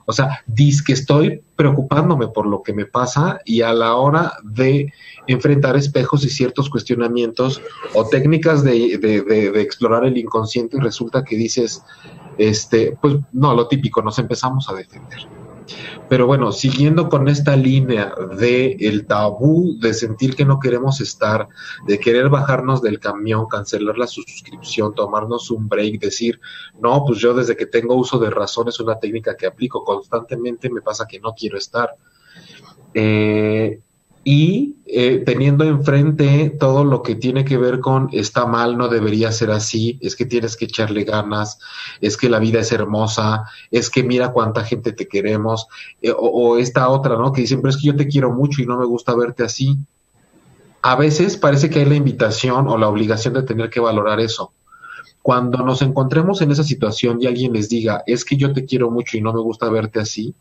[0.06, 4.34] O sea, dis que estoy preocupándome por lo que me pasa y a la hora
[4.44, 4.92] de
[5.28, 7.62] enfrentar espejos y ciertos cuestionamientos
[7.94, 11.84] o técnicas de, de explorar el inconsciente resulta que dices,
[12.38, 15.28] este, pues no, lo típico, nos empezamos a defender.
[16.10, 21.48] Pero bueno, siguiendo con esta línea de el tabú de sentir que no queremos estar,
[21.88, 26.40] de querer bajarnos del camión, cancelar la suscripción, tomarnos un break, decir,
[26.80, 30.70] no, pues yo desde que tengo uso de razón es una técnica que aplico constantemente,
[30.70, 31.96] me pasa que no quiero estar.
[32.94, 33.80] Eh,
[34.24, 39.32] y eh, teniendo enfrente todo lo que tiene que ver con está mal, no debería
[39.32, 41.60] ser así, es que tienes que echarle ganas,
[42.00, 45.68] es que la vida es hermosa, es que mira cuánta gente te queremos,
[46.02, 47.34] eh, o, o, esta otra, ¿no?
[47.34, 49.78] Que dicen, pero es que yo te quiero mucho y no me gusta verte así.
[50.82, 54.54] A veces parece que hay la invitación o la obligación de tener que valorar eso.
[55.22, 58.92] Cuando nos encontremos en esa situación y alguien les diga, es que yo te quiero
[58.92, 60.36] mucho y no me gusta verte así,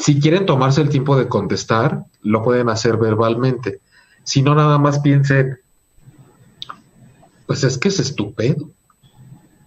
[0.00, 3.80] si quieren tomarse el tiempo de contestar, lo pueden hacer verbalmente.
[4.24, 5.58] Si no, nada más piensen,
[7.46, 8.70] pues es que es estupendo.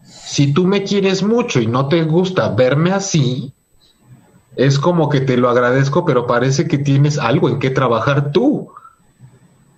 [0.04, 3.54] Si tú me quieres mucho y no te gusta verme así,
[4.56, 8.72] es como que te lo agradezco, pero parece que tienes algo en que trabajar tú.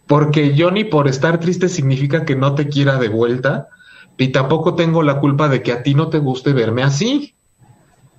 [0.07, 3.67] Porque yo ni por estar triste significa que no te quiera de vuelta,
[4.17, 7.34] y tampoco tengo la culpa de que a ti no te guste verme así.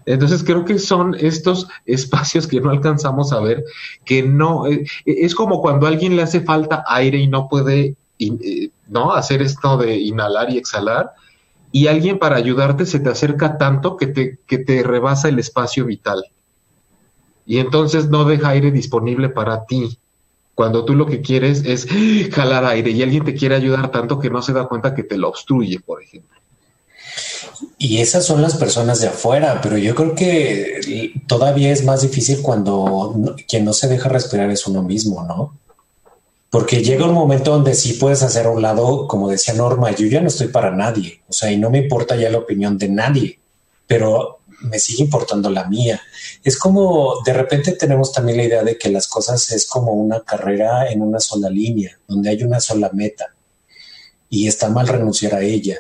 [0.07, 3.65] Entonces creo que son estos espacios que no alcanzamos a ver,
[4.05, 7.97] que no, eh, es como cuando a alguien le hace falta aire y no puede,
[8.19, 9.13] eh, ¿no?
[9.13, 11.13] Hacer esto de inhalar y exhalar,
[11.73, 15.85] y alguien para ayudarte se te acerca tanto que te, que te rebasa el espacio
[15.85, 16.25] vital.
[17.45, 19.99] Y entonces no deja aire disponible para ti.
[20.55, 21.87] Cuando tú lo que quieres es
[22.33, 25.19] jalar aire y alguien te quiere ayudar tanto que no se da cuenta que te
[25.19, 26.36] lo obstruye, por ejemplo.
[27.79, 32.43] Y esas son las personas de afuera, pero yo creo que todavía es más difícil
[32.43, 35.57] cuando quien no se deja respirar es uno mismo, ¿no?
[36.51, 40.07] Porque llega un momento donde sí puedes hacer a un lado, como decía Norma, yo
[40.07, 42.89] ya no estoy para nadie, o sea, y no me importa ya la opinión de
[42.89, 43.39] nadie,
[43.87, 46.01] pero me sigue importando la mía.
[46.43, 50.21] Es como de repente tenemos también la idea de que las cosas es como una
[50.21, 53.35] carrera en una sola línea, donde hay una sola meta
[54.29, 55.79] y está mal renunciar a ella.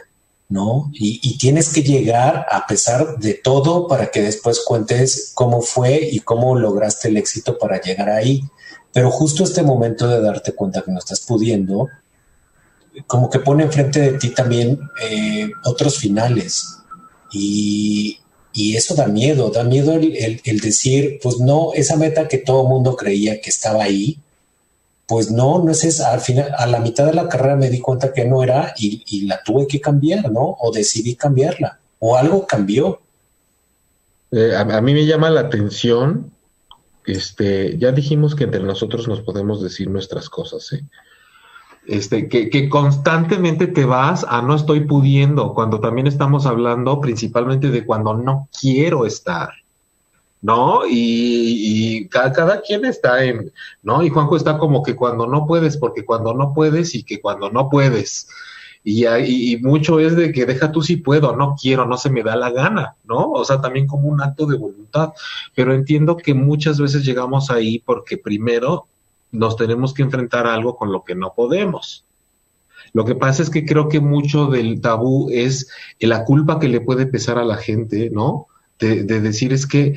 [0.48, 0.90] ¿No?
[0.92, 6.20] Y, tienes que llegar a pesar de todo para que después cuentes cómo fue y
[6.20, 8.44] cómo lograste el éxito para llegar ahí.
[8.92, 11.88] Pero justo este momento de darte cuenta que no estás pudiendo,
[13.06, 16.78] como que pone enfrente de ti también eh, otros finales.
[17.32, 18.20] Y,
[18.74, 22.96] eso da miedo, da miedo el, el, decir, pues no, esa meta que todo mundo
[22.96, 24.18] creía que estaba ahí,
[25.06, 26.12] pues no, no es esa.
[26.12, 29.26] Al final, a la mitad de la carrera me di cuenta que no era y,
[29.26, 30.56] la tuve que cambiar, ¿no?
[30.60, 33.00] O decidí cambiarla, o algo cambió.
[34.32, 36.32] Eh, a, mí me llama la atención,
[37.04, 40.84] este, ya dijimos que entre nosotros nos podemos decir nuestras cosas, ¿eh?
[41.86, 47.70] Este, que, que constantemente te vas a no estoy pudiendo, cuando también estamos hablando principalmente
[47.70, 49.50] de cuando no quiero estar.
[50.42, 50.82] ¿No?
[50.88, 54.02] Y, cada, quien está en, ¿no?
[54.02, 57.50] Y Juanjo está como que cuando no puedes, porque cuando no puedes y que cuando
[57.50, 58.28] no puedes.
[58.84, 62.22] Y, y, mucho es de que deja tú si puedo, no quiero, no se me
[62.22, 63.32] da la gana, ¿no?
[63.32, 65.12] O sea, también como un acto de voluntad.
[65.54, 68.86] Pero entiendo que muchas veces llegamos ahí porque primero
[69.32, 72.04] nos tenemos que enfrentar a algo con lo que no podemos.
[72.92, 75.68] Lo que pasa es que creo que mucho del tabú es
[75.98, 78.46] la culpa que le puede pesar a la gente, ¿no?
[78.78, 79.94] de decir es que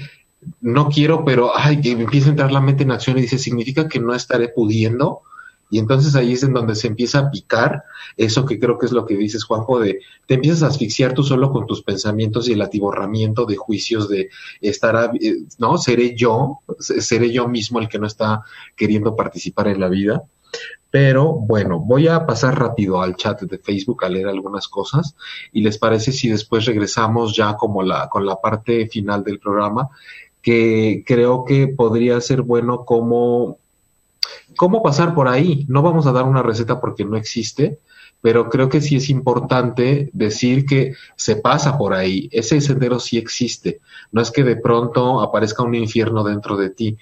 [0.62, 3.88] no quiero, pero ay, que empieza a entrar la mente en acción y dice, ¿significa
[3.88, 5.22] que no estaré pudiendo?
[5.70, 7.84] Y entonces ahí es en donde se empieza a picar
[8.18, 11.24] eso que creo que es lo que dices, Juanjo, de te empiezas a asfixiar tú
[11.24, 14.30] solo con tus pensamientos y el atiborramiento de juicios de
[14.62, 15.78] estar, eh, ¿no?
[15.78, 18.44] Seré yo, seré yo mismo el que no está
[18.76, 20.24] queriendo participar en la vida.
[20.92, 25.16] Pero bueno, voy a pasar rápido al chat de Facebook a leer algunas cosas
[25.52, 29.90] y les parece si después regresamos ya como la con la parte final del programa
[30.42, 33.58] que creo que podría ser bueno como
[34.56, 35.66] cómo pasar por ahí.
[35.68, 37.80] No vamos a dar una receta porque no existe,
[38.22, 42.30] pero creo que sí es importante decir que se pasa por ahí.
[42.32, 43.80] Ese sendero sí existe.
[44.12, 46.98] No es que de pronto aparezca un infierno dentro de ti.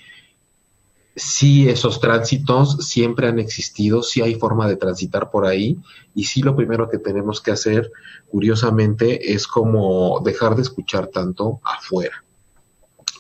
[1.16, 5.78] Sí, esos tránsitos siempre han existido, sí hay forma de transitar por ahí
[6.14, 7.92] y sí lo primero que tenemos que hacer,
[8.30, 12.24] curiosamente, es como dejar de escuchar tanto afuera.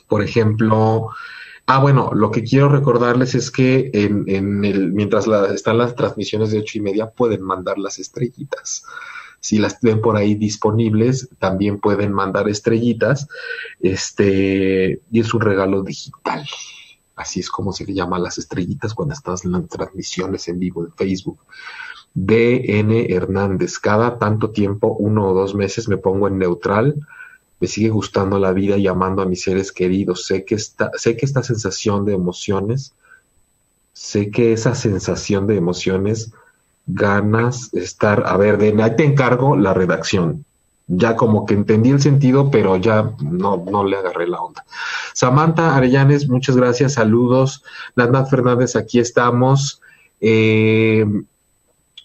[0.08, 1.10] Por ejemplo,
[1.70, 6.50] Ah, bueno, lo que quiero recordarles es que en, en el, mientras están las transmisiones
[6.50, 8.86] de ocho y media, pueden mandar las estrellitas.
[9.42, 13.28] Si las ven por ahí disponibles, también pueden mandar estrellitas.
[13.82, 16.48] Este, y es un regalo digital.
[17.18, 20.86] Así es como se le llama las estrellitas cuando estás en las transmisiones en vivo
[20.86, 21.40] en Facebook.
[22.14, 26.96] DN Hernández, cada tanto tiempo, uno o dos meses, me pongo en neutral
[27.60, 30.26] me sigue gustando la vida y amando a mis seres queridos.
[30.26, 32.94] Sé que esta, sé que esta sensación de emociones,
[33.94, 36.32] sé que esa sensación de emociones,
[36.86, 40.46] ganas estar, a ver, de ahí te encargo la redacción.
[40.90, 44.64] Ya como que entendí el sentido, pero ya no, no le agarré la onda.
[45.14, 47.64] Samantha Arellanes, muchas gracias, saludos.
[47.96, 49.82] Nanda Fernández, aquí estamos.
[50.22, 51.06] Eh,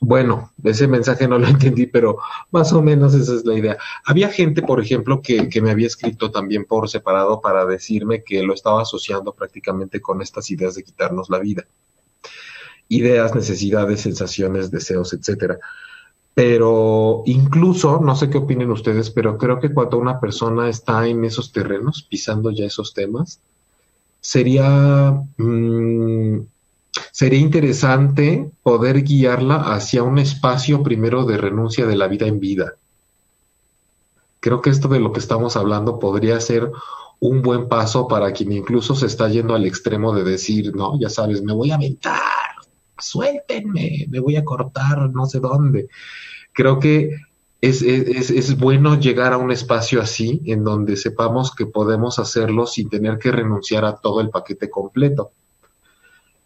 [0.04, 2.18] bueno, ese mensaje no lo entendí, pero
[2.50, 3.78] más o menos esa es la idea.
[4.04, 8.42] Había gente, por ejemplo, que, que, me había escrito también por separado para decirme que
[8.42, 11.66] lo estaba asociando prácticamente con estas ideas de quitarnos la vida.
[12.88, 15.60] Ideas, necesidades, sensaciones, deseos, etcétera.
[16.34, 21.24] Pero incluso, no sé qué opinen ustedes, pero creo que cuando una persona está en
[21.24, 23.38] esos terrenos, pisando ya esos temas,
[24.20, 26.40] sería mmm,
[27.10, 32.74] sería interesante poder guiarla hacia un espacio primero de renuncia de la vida en vida.
[34.40, 36.70] Creo que esto de lo que estamos hablando podría ser
[37.20, 41.08] un buen paso para quien incluso se está yendo al extremo de decir, no, ya
[41.08, 42.20] sabes, me voy a aventar,
[42.98, 45.88] suéltenme, me voy a cortar, no sé dónde.
[46.52, 47.10] Creo que
[47.60, 52.66] es, es, es, bueno llegar a un espacio así, en donde sepamos que podemos hacerlo
[52.66, 55.30] sin tener que renunciar a todo el paquete completo.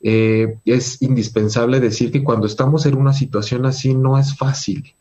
[0.09, 4.94] Eh, es indispensable decir que cuando estamos en una situación así no es fácil.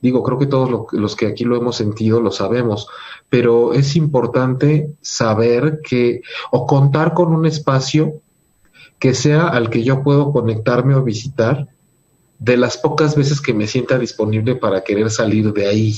[0.00, 2.86] Digo, creo que todos los que aquí lo hemos sentido lo sabemos,
[3.28, 6.22] pero es importante saber que
[6.52, 8.20] o contar con un espacio
[9.00, 11.66] que sea al que yo puedo conectarme o visitar
[12.38, 15.96] de las pocas veces que me sienta disponible para querer salir de ahí.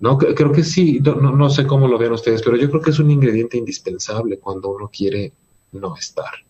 [0.00, 0.18] ¿No?
[0.18, 2.98] Creo que sí, no, no sé cómo lo vean ustedes, pero yo creo que es
[2.98, 5.32] un ingrediente indispensable cuando uno quiere
[5.70, 6.47] no estar.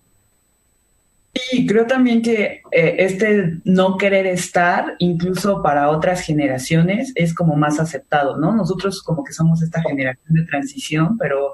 [1.39, 7.55] Sí, creo también que eh, este no querer estar, incluso para otras generaciones, es como
[7.57, 8.55] más aceptado, ¿no?
[8.55, 11.53] Nosotros como que somos esta generación de transición, pero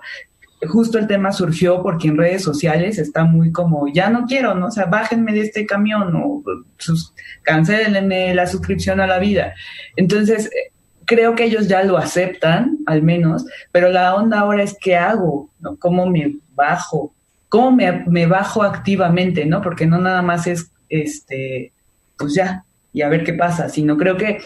[0.66, 4.66] justo el tema surgió porque en redes sociales está muy como, ya no quiero, ¿no?
[4.66, 6.42] O sea, bájenme de este camión o
[6.78, 7.12] sus,
[7.42, 9.54] cancelenme la suscripción a la vida.
[9.96, 10.72] Entonces, eh,
[11.04, 15.50] creo que ellos ya lo aceptan, al menos, pero la onda ahora es qué hago,
[15.60, 15.76] ¿no?
[15.76, 17.13] ¿Cómo me bajo?
[17.54, 19.62] Cómo me, bajo activamente, ¿no?
[19.62, 21.70] Porque no nada más es, este,
[22.18, 24.40] pues ya, y a ver qué pasa, sino creo que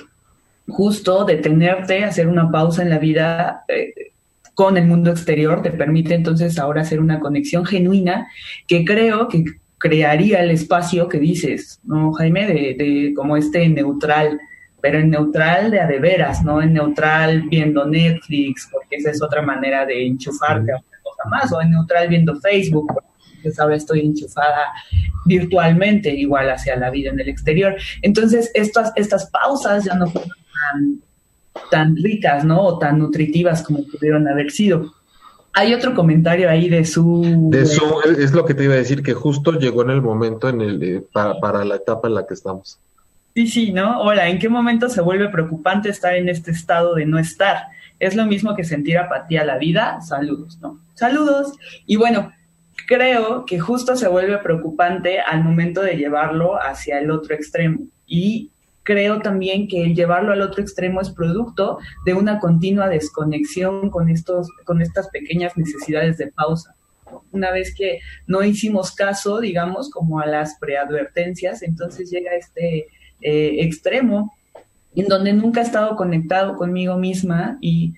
[0.67, 3.95] justo detenerte, hacer una pausa en la vida eh,
[4.53, 8.29] con el mundo exterior, te permite entonces ahora hacer una conexión genuina
[8.67, 9.43] que creo que
[9.79, 12.47] crearía el espacio que dices, ¿no, Jaime?
[12.47, 14.39] De, de como este neutral,
[14.83, 19.23] pero en neutral de a de veras, no en neutral viendo Netflix, porque esa es
[19.23, 20.75] otra manera de enchufarte
[21.27, 24.73] más, o en neutral viendo Facebook, porque ahora estoy enchufada
[25.25, 27.77] virtualmente igual hacia la vida en el exterior.
[28.03, 31.01] Entonces, estas, estas pausas ya no fueron tan,
[31.71, 32.61] tan ricas, ¿no?
[32.63, 34.93] O tan nutritivas como pudieron haber sido.
[35.55, 37.49] Hay otro comentario ahí de su...
[37.51, 37.83] De su,
[38.19, 40.83] es lo que te iba a decir, que justo llegó en el momento en el,
[40.83, 42.79] eh, para, para la etapa en la que estamos.
[43.35, 44.01] Sí, sí, ¿no?
[44.01, 47.69] Hola, ¿en qué momento se vuelve preocupante estar en este estado de no estar?
[47.99, 50.01] Es lo mismo que sentir apatía a la vida.
[50.01, 50.79] Saludos, ¿no?
[50.99, 51.53] Saludos.
[51.87, 52.33] Y bueno,
[52.89, 57.87] creo que justo se vuelve preocupante al momento de llevarlo hacia el otro extremo.
[58.05, 58.51] Y
[58.83, 64.09] creo también que el llevarlo al otro extremo es producto de una continua desconexión con,
[64.09, 66.75] estos, con estas pequeñas necesidades de pausa.
[67.31, 72.87] Una vez que no hicimos caso, digamos, como a las preadvertencias, entonces llega este
[73.21, 74.35] eh, extremo
[74.97, 77.95] en donde nunca he estado conectado conmigo misma y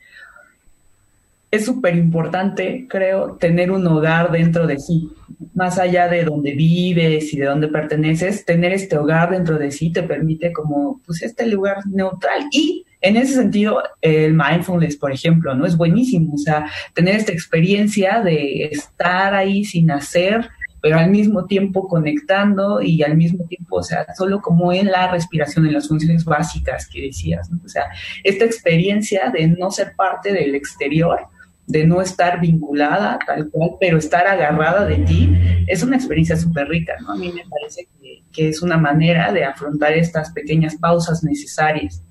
[1.51, 5.09] es súper importante, creo, tener un hogar dentro de sí.
[5.55, 9.92] Más allá de donde vives y de donde perteneces, tener este hogar dentro de sí
[9.92, 12.44] te permite como, pues, este lugar neutral.
[12.53, 15.66] Y en ese sentido, el mindfulness, por ejemplo, ¿no?
[15.66, 16.34] Es buenísimo.
[16.34, 20.48] O sea, tener esta experiencia de estar ahí sin hacer,
[20.80, 25.11] pero al mismo tiempo conectando y al mismo tiempo, o sea, solo como en la
[25.11, 27.61] respiración, en las funciones básicas que decías, ¿no?
[27.64, 27.86] O sea,
[28.22, 31.26] esta experiencia de no ser parte del exterior,
[31.67, 35.33] de no estar vinculada tal cual, pero estar agarrada de ti,
[35.69, 37.13] es una experiencia súper rica, ¿no?
[37.13, 37.89] A mí me parece
[38.33, 42.03] que, es una manera de afrontar estas pequeñas pausas necesarias.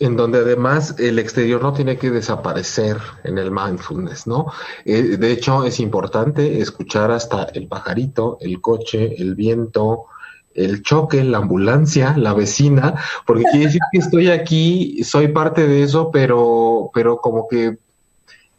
[0.00, 4.46] En donde además el exterior no tiene que desaparecer en el mindfulness, ¿no?
[4.84, 10.06] Eh, de hecho, es importante escuchar hasta el pajarito, el coche, el viento,
[10.54, 12.94] el choque, la ambulancia, la vecina,
[13.26, 17.78] porque quiere decir que estoy aquí, soy parte de eso, pero, pero como que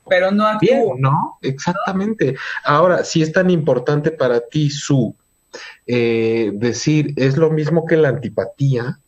[0.07, 0.95] pero no actúo.
[0.97, 1.37] ¿no?
[1.41, 2.35] Exactamente.
[2.63, 5.15] Ahora, si es tan importante para ti su
[5.87, 8.99] eh, decir, es lo mismo que la antipatía,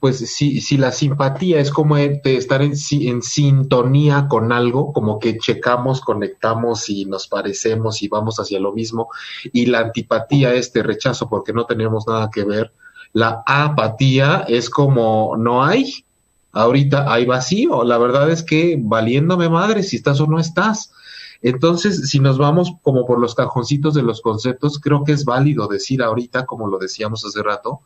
[0.00, 5.38] pues si, si la simpatía es como estar en, en sintonía con algo, como que
[5.38, 9.08] checamos, conectamos y nos parecemos y vamos hacia lo mismo,
[9.52, 12.72] y la antipatía, este rechazo porque no tenemos nada que ver,
[13.12, 16.04] la apatía es como no hay,
[16.56, 17.84] ahorita hay vacío.
[17.84, 20.92] La verdad es que valiéndome madre si estás o no estás.
[21.42, 25.68] Entonces, si nos vamos como por los cajoncitos de los conceptos, creo que es válido
[25.68, 27.80] decir ahorita, como lo decíamos hace rato,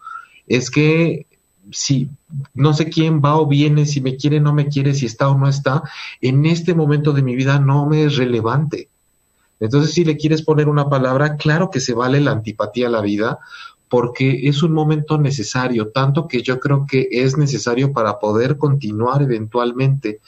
[0.46, 1.26] es que
[1.72, 2.08] si
[2.54, 5.28] no sé quién va o viene, si me quiere o no me quiere, si está
[5.28, 5.82] o no está,
[6.20, 8.88] en este momento de mi vida no me es relevante.
[9.58, 13.02] Entonces, si le quieres poner una palabra, claro que se vale la antipatía a la
[13.02, 13.40] vida,
[13.90, 19.20] porque es un momento necesario, tanto que yo creo que es necesario para poder continuar
[19.20, 20.20] eventualmente.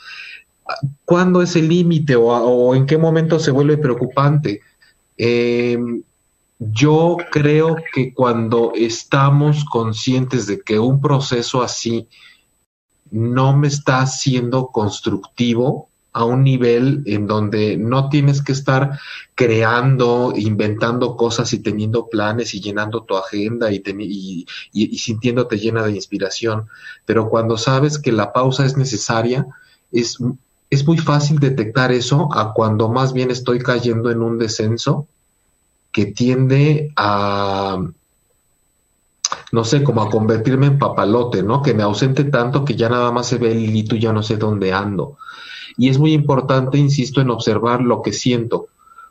[1.05, 4.61] ¿Cuándo es el límite o, en qué momento se vuelve preocupante?
[5.17, 6.03] Em,
[6.59, 12.09] yo creo que cuando estamos conscientes de que un proceso así
[13.13, 18.99] no me está siendo constructivo, a un nivel en donde no tienes que estar
[19.35, 25.93] creando, inventando cosas y teniendo planes y llenando tu agenda y, y, sintiéndote llena de
[25.93, 26.69] inspiración.
[27.07, 29.47] Pero cuando sabes que la pausa es necesaria,
[29.91, 30.19] es,
[30.69, 35.07] es muy fácil detectar eso a cuando más bien estoy cayendo en un descenso
[35.93, 37.79] que tiende a,
[39.51, 41.63] no sé, como a convertirme en papalote, ¿no?
[41.63, 44.23] Que me ausente tanto que ya nada más se ve el hilito y ya no
[44.23, 45.19] sé dónde ando.
[45.77, 48.68] Y es muy importante, insisto, en observar lo que siento,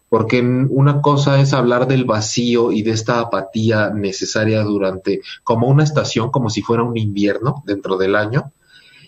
[0.10, 5.84] porque una cosa es hablar del vacío y de esta apatía necesaria durante, como una
[5.84, 8.52] estación, como si fuera un invierno dentro del año,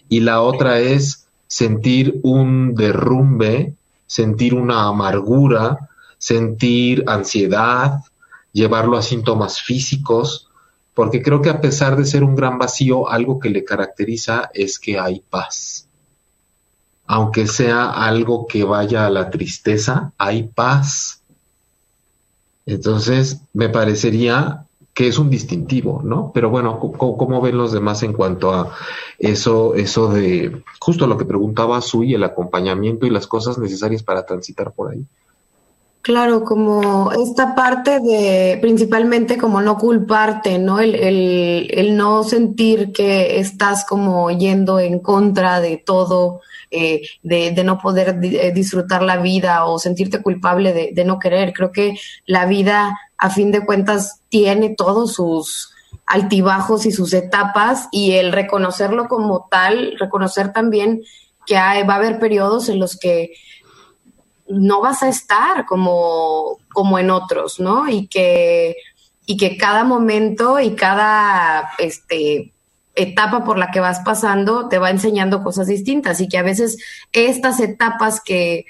[0.10, 3.76] y la otra es sentir un derrumbe,
[4.08, 7.99] sentir una amargura, sentir ansiedad,
[8.51, 10.49] llevarlo a síntomas físicos,
[10.93, 14.80] porque creo que a pesar de ser un gran vacío, algo que le caracteriza es
[14.80, 15.88] que hay paz
[17.14, 21.22] aunque sea algo que vaya a la tristeza, hay paz.
[22.66, 26.32] Entonces, me parecería que es un distintivo, ¿no?
[26.34, 28.74] Pero bueno, ¿cómo, ven los demás en cuanto a
[29.20, 34.26] eso, eso de justo lo que preguntaba Sui, el acompañamiento y las cosas necesarias para
[34.26, 35.05] transitar por ahí?
[36.01, 40.80] Claro, como esta parte de principalmente como no culparte, ¿no?
[40.80, 46.41] El, no sentir que estás como yendo en contra de todo,
[46.74, 51.53] eh, de, no poder eh, disfrutar la vida o sentirte culpable de, no querer.
[51.53, 55.71] Creo que la vida, a fin de cuentas, tiene todos sus
[56.05, 61.03] altibajos y sus etapas y el reconocerlo como tal, reconocer también
[61.45, 63.34] que va a haber periodos en los que
[64.47, 67.88] no vas a estar como, como en otros, ¿no?
[67.88, 68.76] Y que,
[69.26, 72.53] y que cada momento y cada este,
[72.96, 76.78] etapa por la que vas pasando te va enseñando cosas distintas y que a veces
[77.12, 78.66] estas etapas que,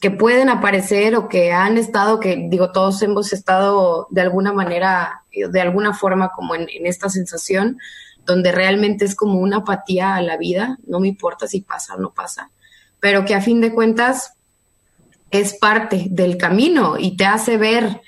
[0.00, 5.24] que pueden aparecer o que han estado, que digo, todos hemos estado de alguna manera,
[5.32, 7.78] de alguna forma como en, esta sensación,
[8.24, 11.98] donde realmente es como una apatía a la vida, no me importa si pasa o
[11.98, 12.50] no pasa,
[13.00, 14.34] pero que a fin de cuentas
[15.30, 18.00] es parte del camino y te hace ver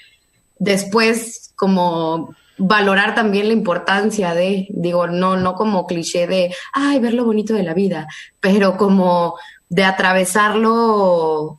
[0.58, 7.14] después como valorar también la importancia de, digo, no, no como cliché de, ay, ver
[7.14, 8.06] lo bonito de la vida,
[8.38, 9.36] pero como
[9.70, 11.58] de atravesarlo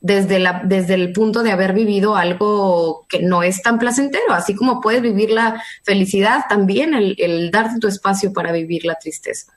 [0.00, 4.56] desde, la, desde el punto de haber vivido algo que no es tan placentero, así
[4.56, 9.52] como puedes vivir la felicidad, también el, el darte tu espacio para vivir la tristeza.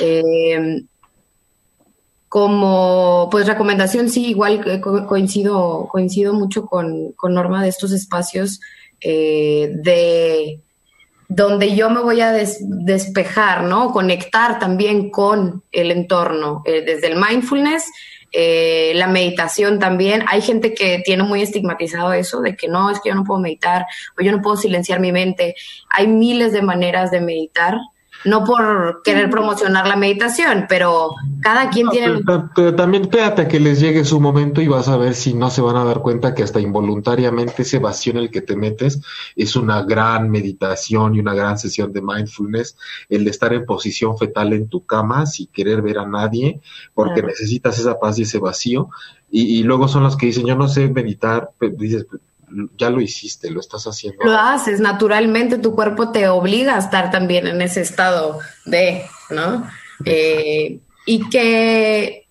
[0.00, 0.82] Eh,
[2.28, 8.60] como pues recomendación, sí, igual coincido, coincido mucho con, con Norma de estos espacios
[9.04, 10.60] eh, de
[11.28, 13.92] donde yo me voy a despejar, ¿no?
[13.92, 17.84] Conectar también con el entorno, eh, desde el mindfulness,
[18.32, 20.24] eh, la meditación también.
[20.28, 23.40] Hay gente que tiene muy estigmatizado eso de que no, es que yo no puedo
[23.40, 23.86] meditar
[24.18, 25.54] o yo no puedo silenciar mi mente.
[25.90, 27.78] Hay miles de maneras de meditar
[28.24, 31.10] no por querer promocionar la meditación, pero
[31.40, 32.22] cada quien tiene...
[32.54, 35.50] Pero, también espérate a que les llegue su momento y vas a ver si no
[35.50, 39.00] se van a dar cuenta que hasta involuntariamente ese vacío en el que te metes
[39.36, 42.76] es una gran meditación y una gran sesión de mindfulness,
[43.08, 46.60] el de estar en posición fetal en tu cama sin querer ver a nadie,
[46.94, 48.88] porque necesitas esa paz y ese vacío.
[49.30, 52.06] Y, y, luego son los que dicen, yo no sé meditar, dices,
[52.76, 54.24] ya lo hiciste, lo estás haciendo.
[54.24, 59.68] Lo haces, naturalmente tu cuerpo te obliga a estar también en ese estado de, ¿no?
[60.04, 62.24] Eh, y que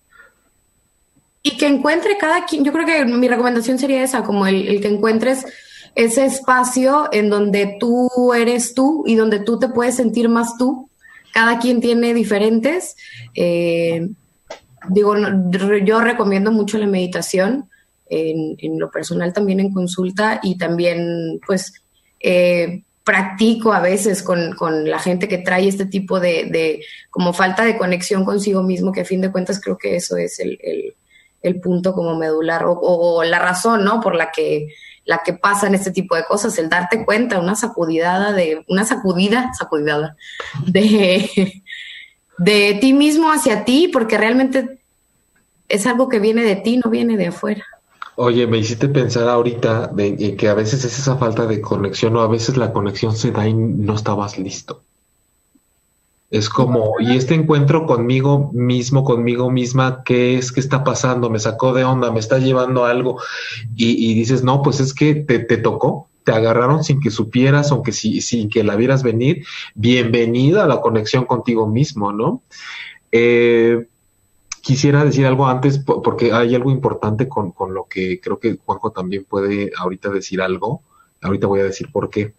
[1.46, 4.88] y que encuentre cada quien, yo creo que mi recomendación sería esa, como el, que
[4.88, 5.44] encuentres
[5.94, 10.88] ese espacio en donde tú eres tú y donde tú te puedes sentir más tú.
[11.34, 12.96] Cada quien tiene diferentes.
[13.34, 14.08] Eh,
[14.88, 15.16] digo,
[15.84, 17.68] yo recomiendo mucho la meditación
[18.06, 21.82] en, lo personal también en consulta y también pues
[22.20, 24.54] eh, practico a veces con,
[24.88, 29.04] la gente que trae este tipo de, como falta de conexión consigo mismo, que a
[29.04, 30.94] fin de cuentas creo que eso es el,
[31.62, 34.00] punto como medular o, la razón, ¿no?
[34.00, 34.68] Por la que
[35.06, 39.52] la que pasan este tipo de cosas, el darte cuenta, una sacudida de, una sacudida,
[39.52, 40.16] sacudida
[40.66, 41.62] de,
[42.38, 44.78] de ti mismo hacia ti, porque realmente
[45.68, 47.66] es algo que viene de ti, no viene de afuera.
[48.16, 52.20] Oye, me hiciste pensar ahorita de, que a veces es esa falta de conexión o
[52.20, 54.82] a veces la conexión se da y no estabas listo.
[56.30, 60.52] Es como, y este encuentro conmigo mismo, conmigo misma, ¿qué es?
[60.52, 61.30] ¿Qué está pasando?
[61.30, 63.20] Me sacó de onda, me está llevando algo.
[63.76, 67.92] Y, dices, no, pues es que te, te, tocó, te agarraron sin que supieras, aunque
[67.92, 69.44] si, sin que la vieras venir.
[69.74, 72.42] Bienvenida a la conexión contigo mismo, ¿no?
[73.12, 73.86] Eh,
[74.64, 78.92] Quisiera decir algo antes, porque hay algo importante con, con, lo que creo que Juanjo
[78.92, 80.82] también puede ahorita decir algo.
[81.20, 82.32] Ahorita voy a decir por qué.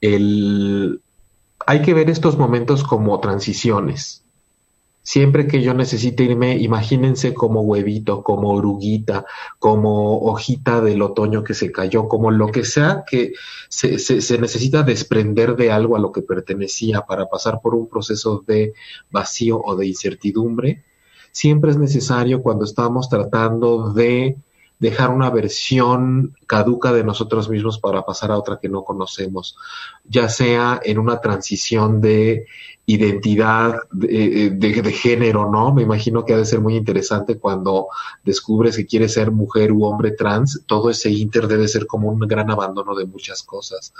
[0.00, 1.02] El,
[1.66, 4.22] hay que ver estos momentos como transiciones.
[5.02, 9.26] Siempre que yo necesite irme, imagínense como huevito, como oruguita,
[9.58, 13.32] como hojita del otoño que se cayó, como lo que sea que
[13.68, 17.88] se, se, se, necesita desprender de algo a lo que pertenecía para pasar por un
[17.88, 18.72] proceso de
[19.10, 20.84] vacío o de incertidumbre
[21.36, 24.38] siempre es necesario cuando estamos tratando de
[24.78, 29.56] dejar una versión caduca de nosotros mismos para pasar a otra que no conocemos,
[30.04, 32.46] ya sea en una transición de
[32.88, 35.74] identidad de, de, género, ¿no?
[35.74, 37.88] Me imagino que ha de ser muy interesante cuando
[38.24, 42.20] descubres que quieres ser mujer u hombre trans, todo ese inter debe ser como un
[42.20, 43.92] gran abandono de muchas cosas.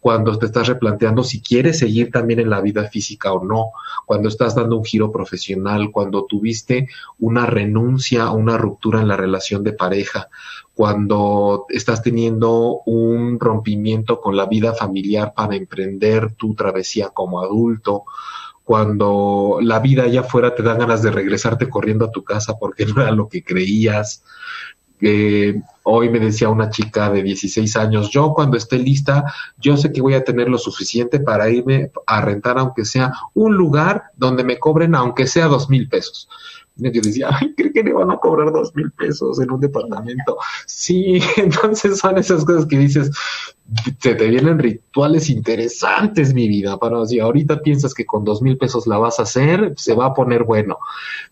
[0.00, 3.72] Cuando te estás replanteando si quieres seguir también en la vida física o no,
[4.06, 9.62] cuando estás dando un giro profesional, cuando tuviste una renuncia, una ruptura en la relación
[9.64, 10.19] de pareja,
[10.74, 18.04] cuando estás teniendo un rompimiento con la vida familiar para emprender tu travesía como adulto,
[18.64, 22.86] cuando la vida allá afuera te da ganas de regresarte corriendo a tu casa porque
[22.86, 24.22] no era lo que creías.
[25.00, 29.24] Eh, hoy me decía una chica de 16 años, yo cuando esté lista,
[29.58, 33.56] yo sé que voy a tener lo suficiente para irme a rentar aunque sea un
[33.56, 36.28] lugar donde me cobren aunque sea dos mil pesos.
[36.76, 40.38] Yo decía, ay, creo que le van a cobrar dos mil pesos en un departamento.
[40.66, 43.10] Sí, entonces son esas cosas que dices,
[43.98, 48.56] se te vienen rituales interesantes, mi vida, para si ahorita piensas que con dos mil
[48.56, 50.78] pesos la vas a hacer, se va a poner bueno.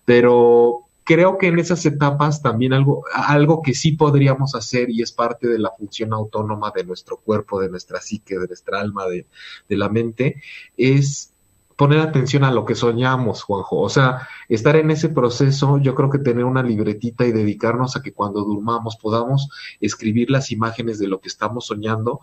[0.05, 5.11] Pero creo que en esas etapas también algo, algo que sí podríamos hacer y es
[5.11, 9.24] parte de la función autónoma de nuestro cuerpo, de nuestra psique, de nuestra alma, de,
[9.70, 10.43] de la mente,
[10.76, 11.32] es
[11.78, 13.78] poner atención a lo que soñamos, Juanjo.
[13.78, 18.02] O sea, estar en ese proceso, yo creo que tener una libretita y dedicarnos a
[18.02, 19.48] que cuando durmamos podamos
[19.80, 22.20] escribir las imágenes de lo que estamos soñando,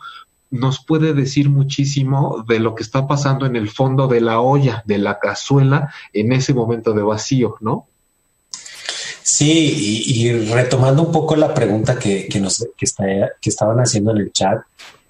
[0.51, 4.83] nos puede decir muchísimo de lo que está pasando en el fondo de la olla,
[4.85, 7.87] de la cazuela, en ese momento de vacío, ¿no?
[9.23, 12.85] Sí, y, retomando un poco la pregunta que, que, nos, que,
[13.41, 14.59] que estaban haciendo en el chat,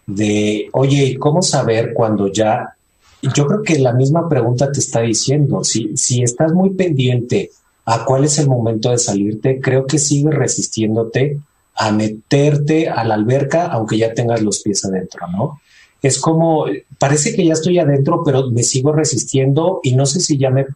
[0.05, 2.75] de, oye, ¿cómo saber cuando ya
[3.21, 7.51] yo creo que la misma pregunta te está diciendo, si, si estás muy pendiente
[7.85, 11.39] a cuál es el momento de salirte, creo que sigue resistiéndote
[11.75, 15.59] a meterte a la alberca aunque ya tengas los pies adentro, ¿no?
[16.01, 16.65] Es como,
[16.99, 20.67] parece que ya estoy adentro, pero me sigo resistiendo y no sé si ya me...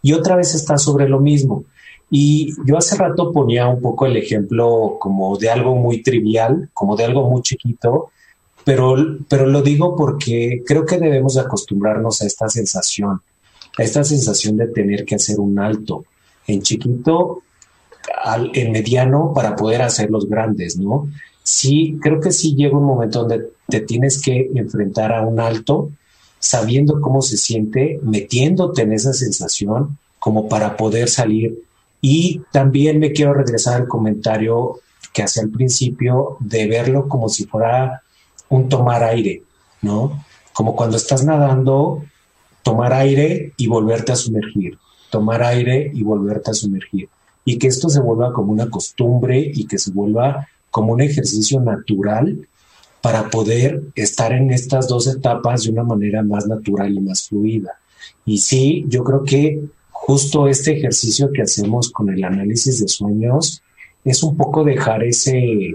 [0.00, 1.64] Y otra vez está sobre lo mismo.
[2.08, 6.96] Y yo hace rato ponía un poco el ejemplo como de algo muy trivial, como
[6.96, 8.10] de algo muy chiquito,
[8.66, 8.96] pero,
[9.28, 13.20] pero lo digo porque creo que debemos acostumbrarnos a esta sensación,
[13.78, 16.04] a esta sensación de tener que hacer un alto
[16.48, 17.42] en chiquito,
[18.24, 21.08] al, en mediano para poder hacer los grandes, ¿no?
[21.44, 25.92] Sí, creo que sí llega un momento donde te tienes que enfrentar a un alto,
[26.40, 31.56] sabiendo cómo se siente, metiéndote en esa sensación como para poder salir.
[32.00, 34.80] Y también me quiero regresar al comentario
[35.12, 38.02] que hace al principio de verlo como si fuera
[38.48, 39.42] un tomar aire,
[39.82, 40.24] ¿no?
[40.52, 42.02] Como cuando estás nadando,
[42.62, 44.78] tomar aire y volverte a sumergir,
[45.10, 47.08] tomar aire y volverte a sumergir.
[47.44, 51.60] Y que esto se vuelva como una costumbre y que se vuelva como un ejercicio
[51.60, 52.48] natural
[53.00, 57.78] para poder estar en estas dos etapas de una manera más natural y más fluida.
[58.24, 63.62] Y sí, yo creo que justo este ejercicio que hacemos con el análisis de sueños
[64.04, 65.74] es un poco dejar ese,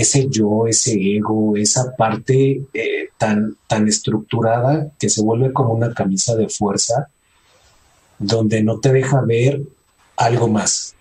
[0.00, 5.92] ese yo, ese ego, esa parte eh, tan, tan estructurada que se vuelve como una
[5.92, 7.08] camisa de fuerza,
[8.18, 9.62] donde no te deja ver
[10.16, 10.94] algo más.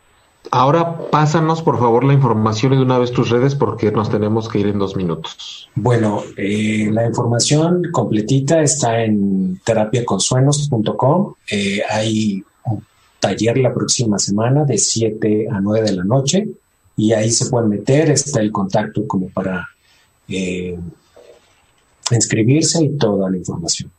[0.51, 4.47] Ahora pásanos por favor la información y de una vez tus redes porque nos tenemos
[4.47, 5.69] que ir en dos minutos.
[5.75, 11.33] Bueno, eh, la información completita está en terapiaconsuenos.com.
[11.51, 12.85] Eh, hay un
[13.19, 16.47] taller la próxima semana de 7 a 9 de la noche
[16.97, 19.69] y ahí se pueden meter, está el contacto como para
[20.27, 20.77] eh,
[22.11, 23.91] inscribirse y toda la información.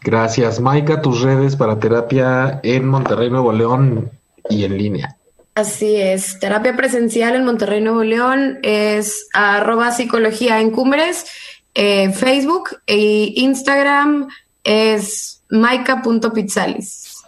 [0.00, 1.02] Gracias, Maika.
[1.02, 4.10] Tus redes para terapia en Monterrey, Nuevo León
[4.48, 5.16] y en línea.
[5.54, 11.26] Así es, terapia presencial en Monterrey, Nuevo León es arroba psicología en cumbres,
[11.74, 14.28] eh, Facebook e Instagram
[14.64, 17.18] es maika.pizzalis.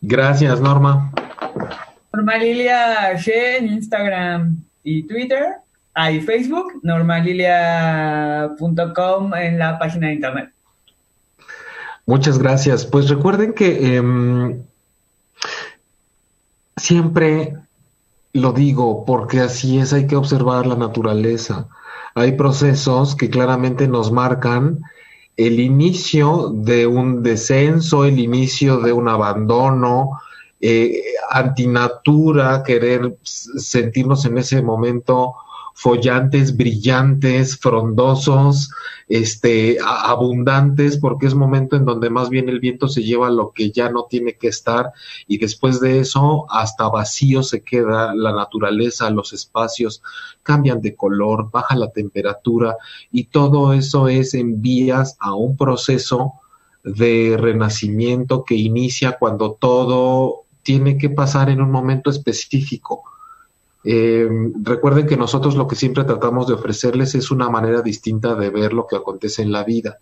[0.00, 1.12] Gracias, Norma.
[2.16, 5.56] Normalilia G en Instagram y Twitter.
[5.92, 10.50] Hay Facebook, normalilia.com en la página de internet.
[12.06, 12.86] Muchas gracias.
[12.86, 14.62] Pues recuerden que em,
[16.76, 17.58] siempre
[18.32, 21.68] lo digo porque así es, hay que observar la naturaleza.
[22.14, 24.80] Hay procesos que claramente nos marcan
[25.36, 30.18] el inicio de un descenso, el inicio de un abandono,
[30.60, 35.34] eh, antinatura, querer sentirnos en ese momento
[35.76, 38.70] follantes, brillantes, frondosos,
[39.08, 43.70] este, abundantes, porque es momento en donde más bien el viento se lleva lo que
[43.70, 44.92] ya no tiene que estar
[45.28, 50.02] y después de eso hasta vacío se queda la naturaleza, los espacios
[50.42, 52.78] cambian de color, baja la temperatura
[53.12, 56.32] y todo eso es en vías a un proceso
[56.84, 63.04] de renacimiento que inicia cuando todo tiene que pasar en un momento específico
[63.88, 64.28] eh,
[64.64, 68.72] recuerden que nosotros lo que siempre tratamos de ofrecerles es una manera distinta de ver
[68.72, 69.98] lo que acontece en la vida.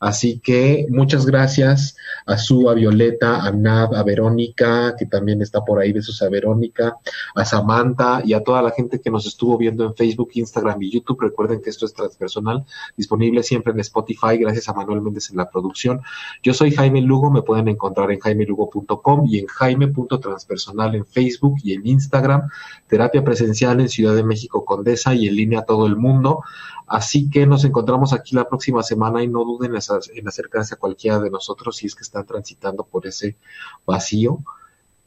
[0.00, 1.96] Así que muchas gracias
[2.26, 6.28] a Su, a Violeta, a Nad, a Verónica, que también está por ahí, besos a
[6.28, 6.98] Verónica,
[7.34, 10.90] a Samantha y a toda la gente que nos estuvo viendo en Facebook, Instagram y
[10.90, 11.20] YouTube.
[11.20, 12.64] Recuerden que esto es transpersonal,
[12.96, 16.00] disponible siempre en Spotify, gracias a Manuel Méndez en la producción.
[16.42, 21.72] Yo soy Jaime Lugo, me pueden encontrar en jaimelugo.com y en jaime.transpersonal en Facebook y
[21.72, 22.48] en Instagram,
[22.86, 26.42] terapia presencial en Ciudad de México Condesa y en línea a todo el mundo.
[26.88, 29.72] Así que nos encontramos aquí la próxima semana y no duden
[30.14, 33.36] en acercarse a cualquiera de nosotros si es que están transitando por ese
[33.86, 34.40] vacío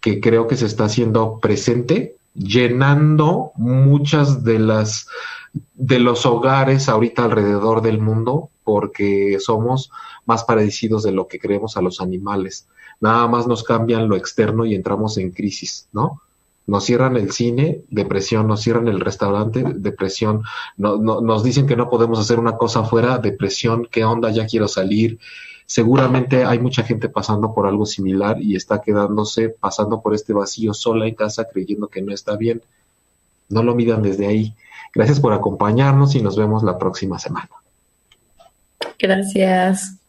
[0.02, 5.08] que creo que se está haciendo presente, llenando muchas de las
[5.74, 9.92] de los hogares ahorita alrededor del mundo porque somos
[10.26, 12.68] más parecidos de lo que creemos a los animales.
[13.00, 16.22] Nada más nos cambian lo externo y entramos en crisis, ¿no?
[16.72, 20.44] Nos cierran el cine, depresión, nos cierran el restaurante, depresión,
[20.78, 24.32] no, nos dicen que no podemos hacer una cosa afuera, depresión, ¿qué onda?
[24.32, 25.20] Ya quiero salir.
[25.66, 30.74] Seguramente hay mucha gente pasando por algo similar y está quedándose, pasando por este vacío
[30.74, 32.62] sola en casa creyendo que no está bien.
[33.50, 34.56] No lo midan desde ahí.
[34.96, 37.50] Gracias por acompañarnos y nos vemos la próxima semana.
[38.98, 40.01] Gracias.